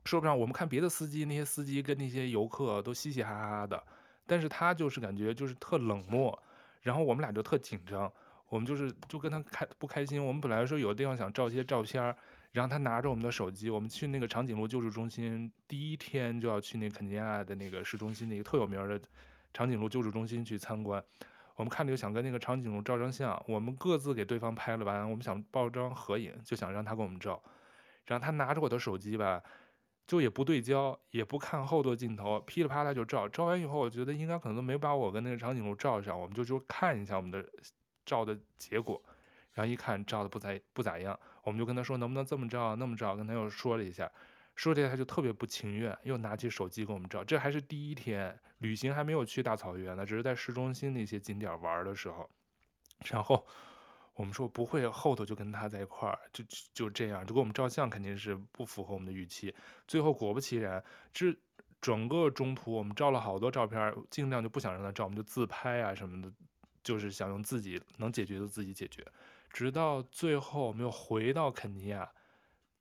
[0.03, 0.38] 说不上。
[0.38, 3.84] 我们看别的司机，那些司机跟那些游客都嘻嘻哈哈的，
[4.28, 6.39] 但是他就是感觉就是特冷漠，
[6.84, 8.13] 然后我们俩就特紧张，
[8.47, 10.23] 我们就是就跟他开不开心。
[10.23, 12.15] 我们本来说有的地方想照一些照片儿，
[12.51, 19.01] 然后他拿着我们的手机，我们去那个长颈鹿救助中心，第一天就要去那肯尼亚的那个市中心那个特有名的。
[19.55, 21.01] 长颈鹿救助中心去参观，
[21.55, 27.41] 我们看着就想跟那个长颈鹿照张相，我们各自给对方拍了完，我们想抱张合影，就想让他给我们照，
[28.05, 29.41] 然后他拿着我的手机吧，
[30.05, 37.41] 就也不对焦，也不看后座镜头，噼里啪啦就照，照完以后，我觉得应该可能都没把我跟那个长颈鹿照上，我们就就看一下我们的
[38.05, 39.01] 照的结果，
[39.53, 44.11] 然后一看照的不咋不咋样，我们就跟他说能不能这么照那么照，跟他又说了一下。
[44.55, 47.23] 说这他就特别不情愿，又拿起手机给我们照。
[47.23, 52.29] 这还是第一天旅行，还没有去大草原呢，只是在市中心那些景点玩的时候。
[53.03, 53.45] 然后
[54.13, 56.41] 我们说不会，后头就跟他在一块儿，就
[56.73, 59.53] 就这样，就给我们照相，肯定是不符合我们的预期。
[59.87, 60.81] 最后果不其然，
[61.11, 61.35] 这
[61.81, 66.31] 整个中途我们照了好多照片，尽量就不想让他照，我们就自拍啊什么的，
[66.81, 69.05] 就是想用自己能解决的自己解决。
[69.49, 72.09] 直到最后我们又回到肯尼亚。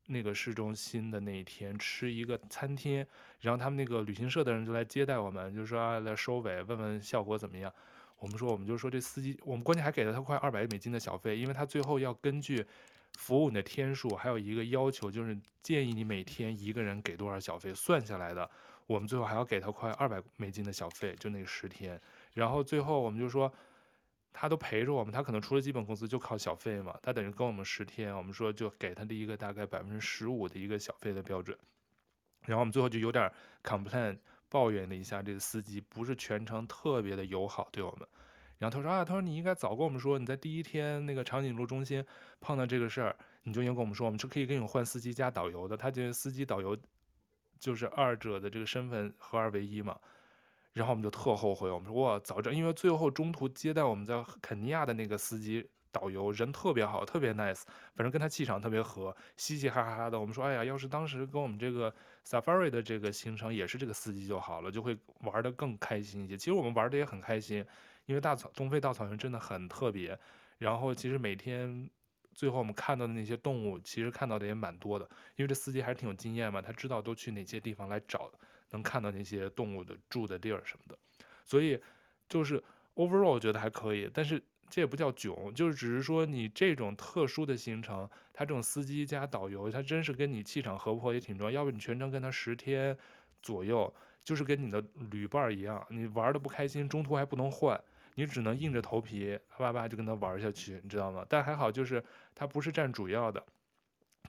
[0.07, 3.07] 那个市中心的那一天吃一个餐厅，
[3.40, 7.72] 然后他们那个旅行社的人就来接待我们，就说来收尾，问问效果怎么样。
[8.18, 12.64] 我们说我们就说这司机，我们关键还给了他快二百美金的小费，因为他最后要根据
[13.18, 18.50] 服务你的天数，还有一个要求就是建议你每天一个人给多少小费，算下来的，
[18.86, 22.00] 我们最后还要给他快二百美金的小费，就那十天。
[22.34, 23.52] 然后最后我们就说。
[24.37, 31.57] 他都陪着我们，他可能除了基本工资就靠小费嘛，他等于跟我们十天，我们说就给他的一个大概百分之十五的一个小费的标准，
[32.43, 33.32] 然后我们最后就有点
[33.62, 34.18] complain
[34.49, 38.09] 抱怨了一下这个司机不是全程特别的友好对我们，
[38.59, 42.05] 然后他说啊，他说你应该早跟我们说，你在第一天那个长颈鹿中心
[42.41, 46.76] 碰到这个事儿，你就应该跟我们说，我们是可以给你换司机加导游的，他觉得司机导游
[47.59, 49.97] 就是二者的这个身份合二为一嘛。
[50.74, 57.62] 然后我们就特后悔，我们说哇，早知道，因为最后中途接待我们在肯尼亚的那个司机导游人特别好，特别 nice，
[57.94, 60.18] 反正跟他气场特别合，嘻嘻哈哈的。
[60.20, 61.94] 我们说，哎呀，要是当时跟我们这个
[62.26, 66.36] safari 的这个行程也是这个司机就好了，就会玩得更开心一些。
[66.36, 67.64] 其实我们玩得也很开心，
[68.06, 70.18] 因为大草东非大草原真的很特别。
[70.58, 71.88] 然后其实每天
[72.32, 78.28] 最后我们看到的那些动物，其实看到的也蛮多的，因为这司机还是挺有经验嘛，他知道都去哪些地方来找。
[78.74, 80.98] 能看到那些动物的住的地儿什么的，
[81.44, 81.80] 所以
[82.28, 82.62] 就是
[82.96, 91.52] overall 我觉得还可以，但是这也不叫囧，就是只是说你这种特殊的行程，他这种司机加导游，他真是跟你气场合不合也挺重要。
[91.52, 92.98] 要不你全程跟他十天
[93.40, 93.94] 左右，
[94.24, 97.80] 就是跟你的旅伴一样，你玩的不开心，中途还不能换，
[98.16, 101.24] 你只能硬着头皮叭叭就跟他玩下去，你知道吗？
[101.28, 102.02] 但还好，就是
[102.34, 103.44] 他不是占主要的。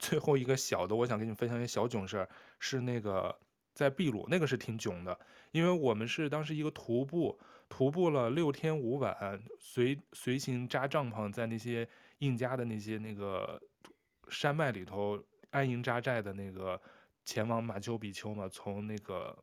[0.00, 2.28] 最后一个小的，我想跟你分享一个小囧事儿，
[2.60, 3.36] 是那个。
[3.76, 5.20] 在秘鲁那个是挺囧的，
[5.52, 11.86] 因为我们是当时一个徒步，徒步了六天五晚，随随行扎帐篷在那些
[12.20, 13.60] 印加的那些那个
[14.30, 16.80] 山脉里头安营扎寨的那个
[17.26, 19.36] 前往马丘比丘嘛，从那个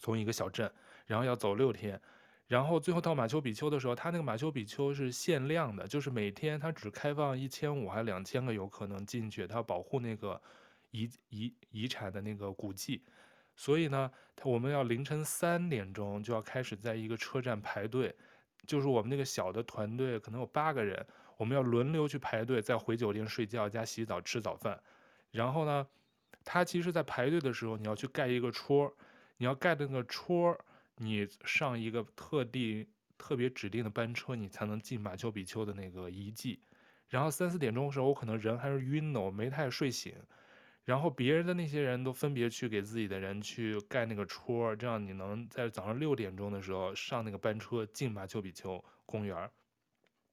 [0.00, 0.68] 从一个小镇，
[1.06, 2.00] 然后要走六天，
[2.48, 10.42] 然后最后到马丘比丘的时候，他那个马丘比丘是限量的，就是每天他只开放一千五还是两千个游客能进去，他要保护那个
[10.90, 13.04] 遗遗遗产的那个古迹。
[13.56, 14.10] 所以呢，
[14.44, 18.14] 我们要凌晨三点钟就要开始在一个车站排队，
[18.66, 21.04] 就是我们那个小的团队可能有八个人，
[21.38, 24.78] 我们要轮流去排队，再回酒店睡觉加洗澡吃早饭。
[25.30, 25.86] 然后呢，
[26.44, 28.94] 他其实，在排队的时候，你要去盖一个戳，
[29.38, 30.56] 你要盖的那个戳，
[30.96, 32.86] 你上一个特地
[33.16, 36.60] 特别指定的班车，你才能进马丘比丘的那个遗迹。
[37.08, 40.14] 然后三四点钟的时候，我可能人还是晕的，我没太睡醒。
[40.86, 49.50] 然后别人的那些人都分别去给自己的人去盖那个戳，这样你能在早上六点钟的时候上那个班车进马丘比丘公园。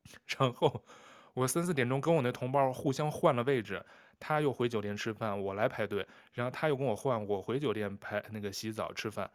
[0.37, 0.85] 然后
[1.33, 3.83] 我三四点钟跟我那同伴互相换了位置，
[4.19, 9.27] 他又回酒店吃饭，我来排队，然后他又跟我换，我回酒店排那个洗澡吃饭。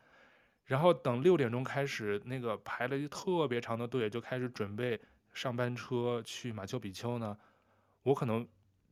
[0.66, 5.00] 然后等六点钟开始，那个排了一特别长的队，就开始准备
[5.32, 7.36] 上班车去马丘比丘呢。
[8.04, 8.46] 我可能。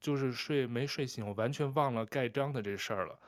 [0.07, 3.18] 就是睡没睡醒，我完全忘了盖章的这事儿了。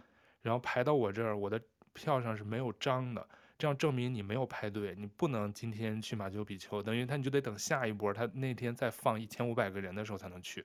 [0.42, 1.60] 然后排到我这儿，我的
[1.92, 10.64] 票上是没有章的，这样证明你没有排队，你不能今天去马丘比丘，等于他你就得等下一波，他那天再放一千五百个人的时候才能去。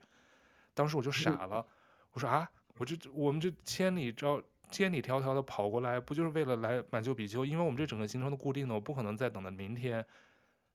[0.75, 1.65] 当时我就傻了，
[2.11, 2.47] 我说啊，
[2.77, 4.39] 我这我们这千里招
[4.69, 7.43] 千里迢迢的跑过来，不就是为了来马丘比丘？
[7.43, 10.05] 因为我们这整个行程都固定的，我不可能再等到明天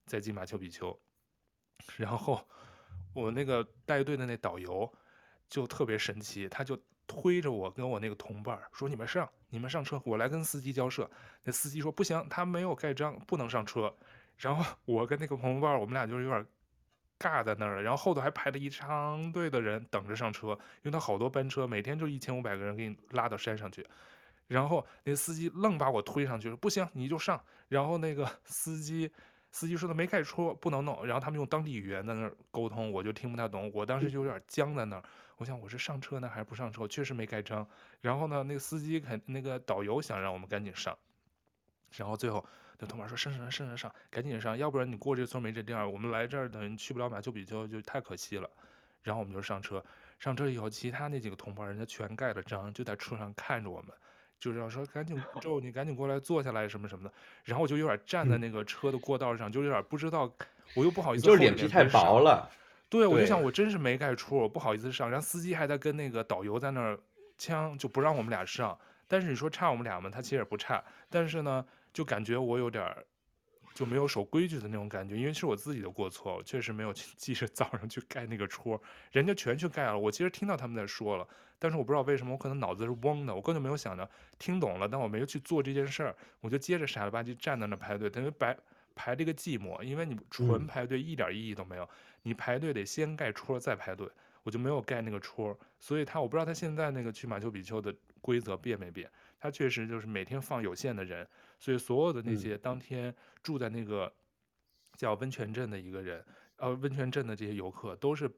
[0.04, 0.98] 再进马丘比丘。
[1.96, 2.44] 然后
[3.14, 4.92] 我那个带队的那导游
[5.48, 11.10] 就特别神奇，他就推着我跟我那个同伴说：“你们上，你们上车，我来跟司机交涉。”
[11.44, 13.94] 那司机说：“不行，他没有盖章，不能上车。”
[14.36, 16.46] 然后我跟那个同伴，我们俩就是有点
[17.18, 17.82] 尬在那儿了。
[17.82, 23.86] 然后后头还排了一长队的人等着上车，因为他好多班车，每天就一千五百个人给你拉到山上去。
[24.46, 29.10] 然后那司机愣把我推上去，说：“不行，你就上。”然后那个司机。
[29.58, 31.04] 司机说他没盖戳，不能弄。
[31.04, 33.68] 然后他们用当地语言在那儿沟通，我就听不太懂。
[33.74, 35.02] 我当时就有点僵在那儿。
[35.36, 36.82] 我想我是上车呢还是不上车？
[36.82, 37.66] 我确实没盖章。
[38.00, 40.96] 然后呢，那个司机肯那个导游想让我们赶紧上。
[41.96, 42.46] 然后最后
[42.78, 48.48] 那同伴说上上上上上，赶紧上，要不然你过这村没这店儿，我们来这儿等于去不了马丘比丘，就太可惜了。
[49.02, 49.84] 然后我们就上车，
[50.20, 53.92] 上车以后，其他那几个同伴人家全盖了章，就在车上看着我们。
[54.38, 57.12] 就是要说赶紧 就你赶紧过来坐下来什么什么的，
[57.44, 60.30] 然后我就有点站在那个车的过道上，嗯、就有点不知道，
[60.74, 62.48] 我又不好意思，就是脸皮太薄了。
[62.90, 65.10] 对，我就想我真是没盖戳，我不好意思上。
[65.10, 66.98] 然后司机还在跟那个导游在那儿
[67.36, 68.78] 呛，就不让我们俩上。
[69.06, 70.08] 但是你说差我们俩吗？
[70.10, 72.96] 他其实也不差，但是呢，就感觉我有点
[73.78, 79.96] 就没有守规矩的那种感觉，因为是我自己的过错，我确实没有去记着早上去盖那个戳，人家全去盖了。
[79.96, 81.24] 我其实听到他们在说了。
[81.60, 88.58] 但是我不知道为什么，我可能脑子是嗡的，我根本没有想着听懂了，但我没有去做这件事儿，我就接着傻了吧唧站在那排队，等于白
[88.96, 91.88] 排这个寂寞，因为你纯排队一点意义都没有，
[92.24, 94.08] 你排队得先盖戳再排队，
[94.42, 99.08] 我就没有盖那个戳，所以他我不知道他现在那个去马丘比丘的规则变没变，
[99.38, 101.24] 他确实就是每天放有限的人，
[101.58, 104.12] 所以所有的那些当天住在那个
[104.96, 106.24] 叫温泉镇的一个人，
[106.56, 108.30] 呃，温泉镇的这些游客都是。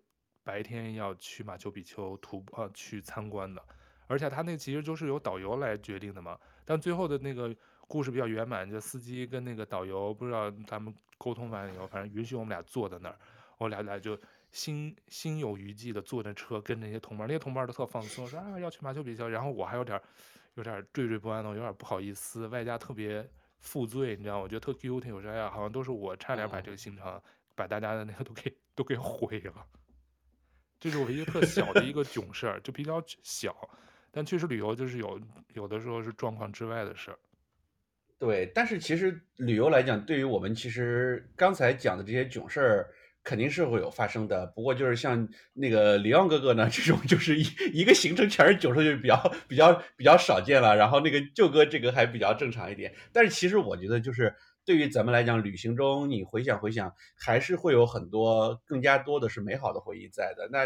[0.43, 3.63] 白天要去马丘比丘徒步呃去参观的，
[4.07, 6.37] 而且他那其实就是由导游来决定的嘛。
[6.65, 7.55] 但最后的那个
[7.87, 13.19] 故事比较圆满，就司机跟那个导游不知道他们沟通完了以后，反正允许我们俩坐在那儿，
[13.59, 14.19] 我俩俩就
[14.51, 20.01] 心心有余悸的坐着车跟那些同伴，那些同伴都特放松，说啊要去马丘比丘，然后我还有点
[20.55, 23.29] 有点惴惴不安的，有点不好意思，外加特别
[23.61, 24.43] 负罪，你知道吗？
[24.43, 27.21] 我觉得特 guilty，我说哎呀，好像都是我差点把这个行程
[27.55, 29.67] 把大家的那个都给都给毁了。
[30.79, 33.55] 这是我一个特小的一个囧事儿，就比较小，
[34.11, 35.21] 但确实旅游就是有
[35.53, 37.19] 有的时候是状况之外的事儿。
[38.19, 42.91] 对，但是其实旅游来讲，对于我们其实刚才讲的这些囧事儿，
[43.23, 44.47] 肯定是会有发生的。
[44.55, 50.77] 不过就是像那个李昂哥哥呢， 这种就是一一个行程全是九十，就比较比较比较少见了。
[50.77, 52.93] 然后那个舅哥这个还比较正常一点。
[53.13, 54.35] 但是其实我觉得就是。
[54.71, 60.49] 对于咱们来讲，旅行中你回想回想，还是会有很多更加多的是美好的回忆在的。
[60.53, 60.65] 那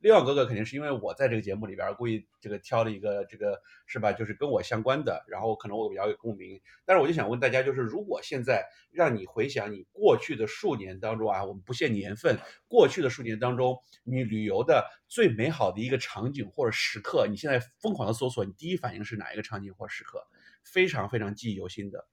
[0.00, 6.60] 利奥哥哥肯定是因为我在这个节目里边故意这个挑了一个这个是吧，就是跟我相关的，然后可能我比较有共鸣。
[6.84, 12.36] 但是我就想问大家，就是如果现在让你回想你过去的数年当中啊，我们不限年份，
[12.66, 20.20] 过去的数年当中，你旅游的最美好的一个场景或者时刻，你现在疯狂的搜索，你第一反应是哪一个场景或时刻？
[20.64, 22.08] 非常非常记忆犹新的。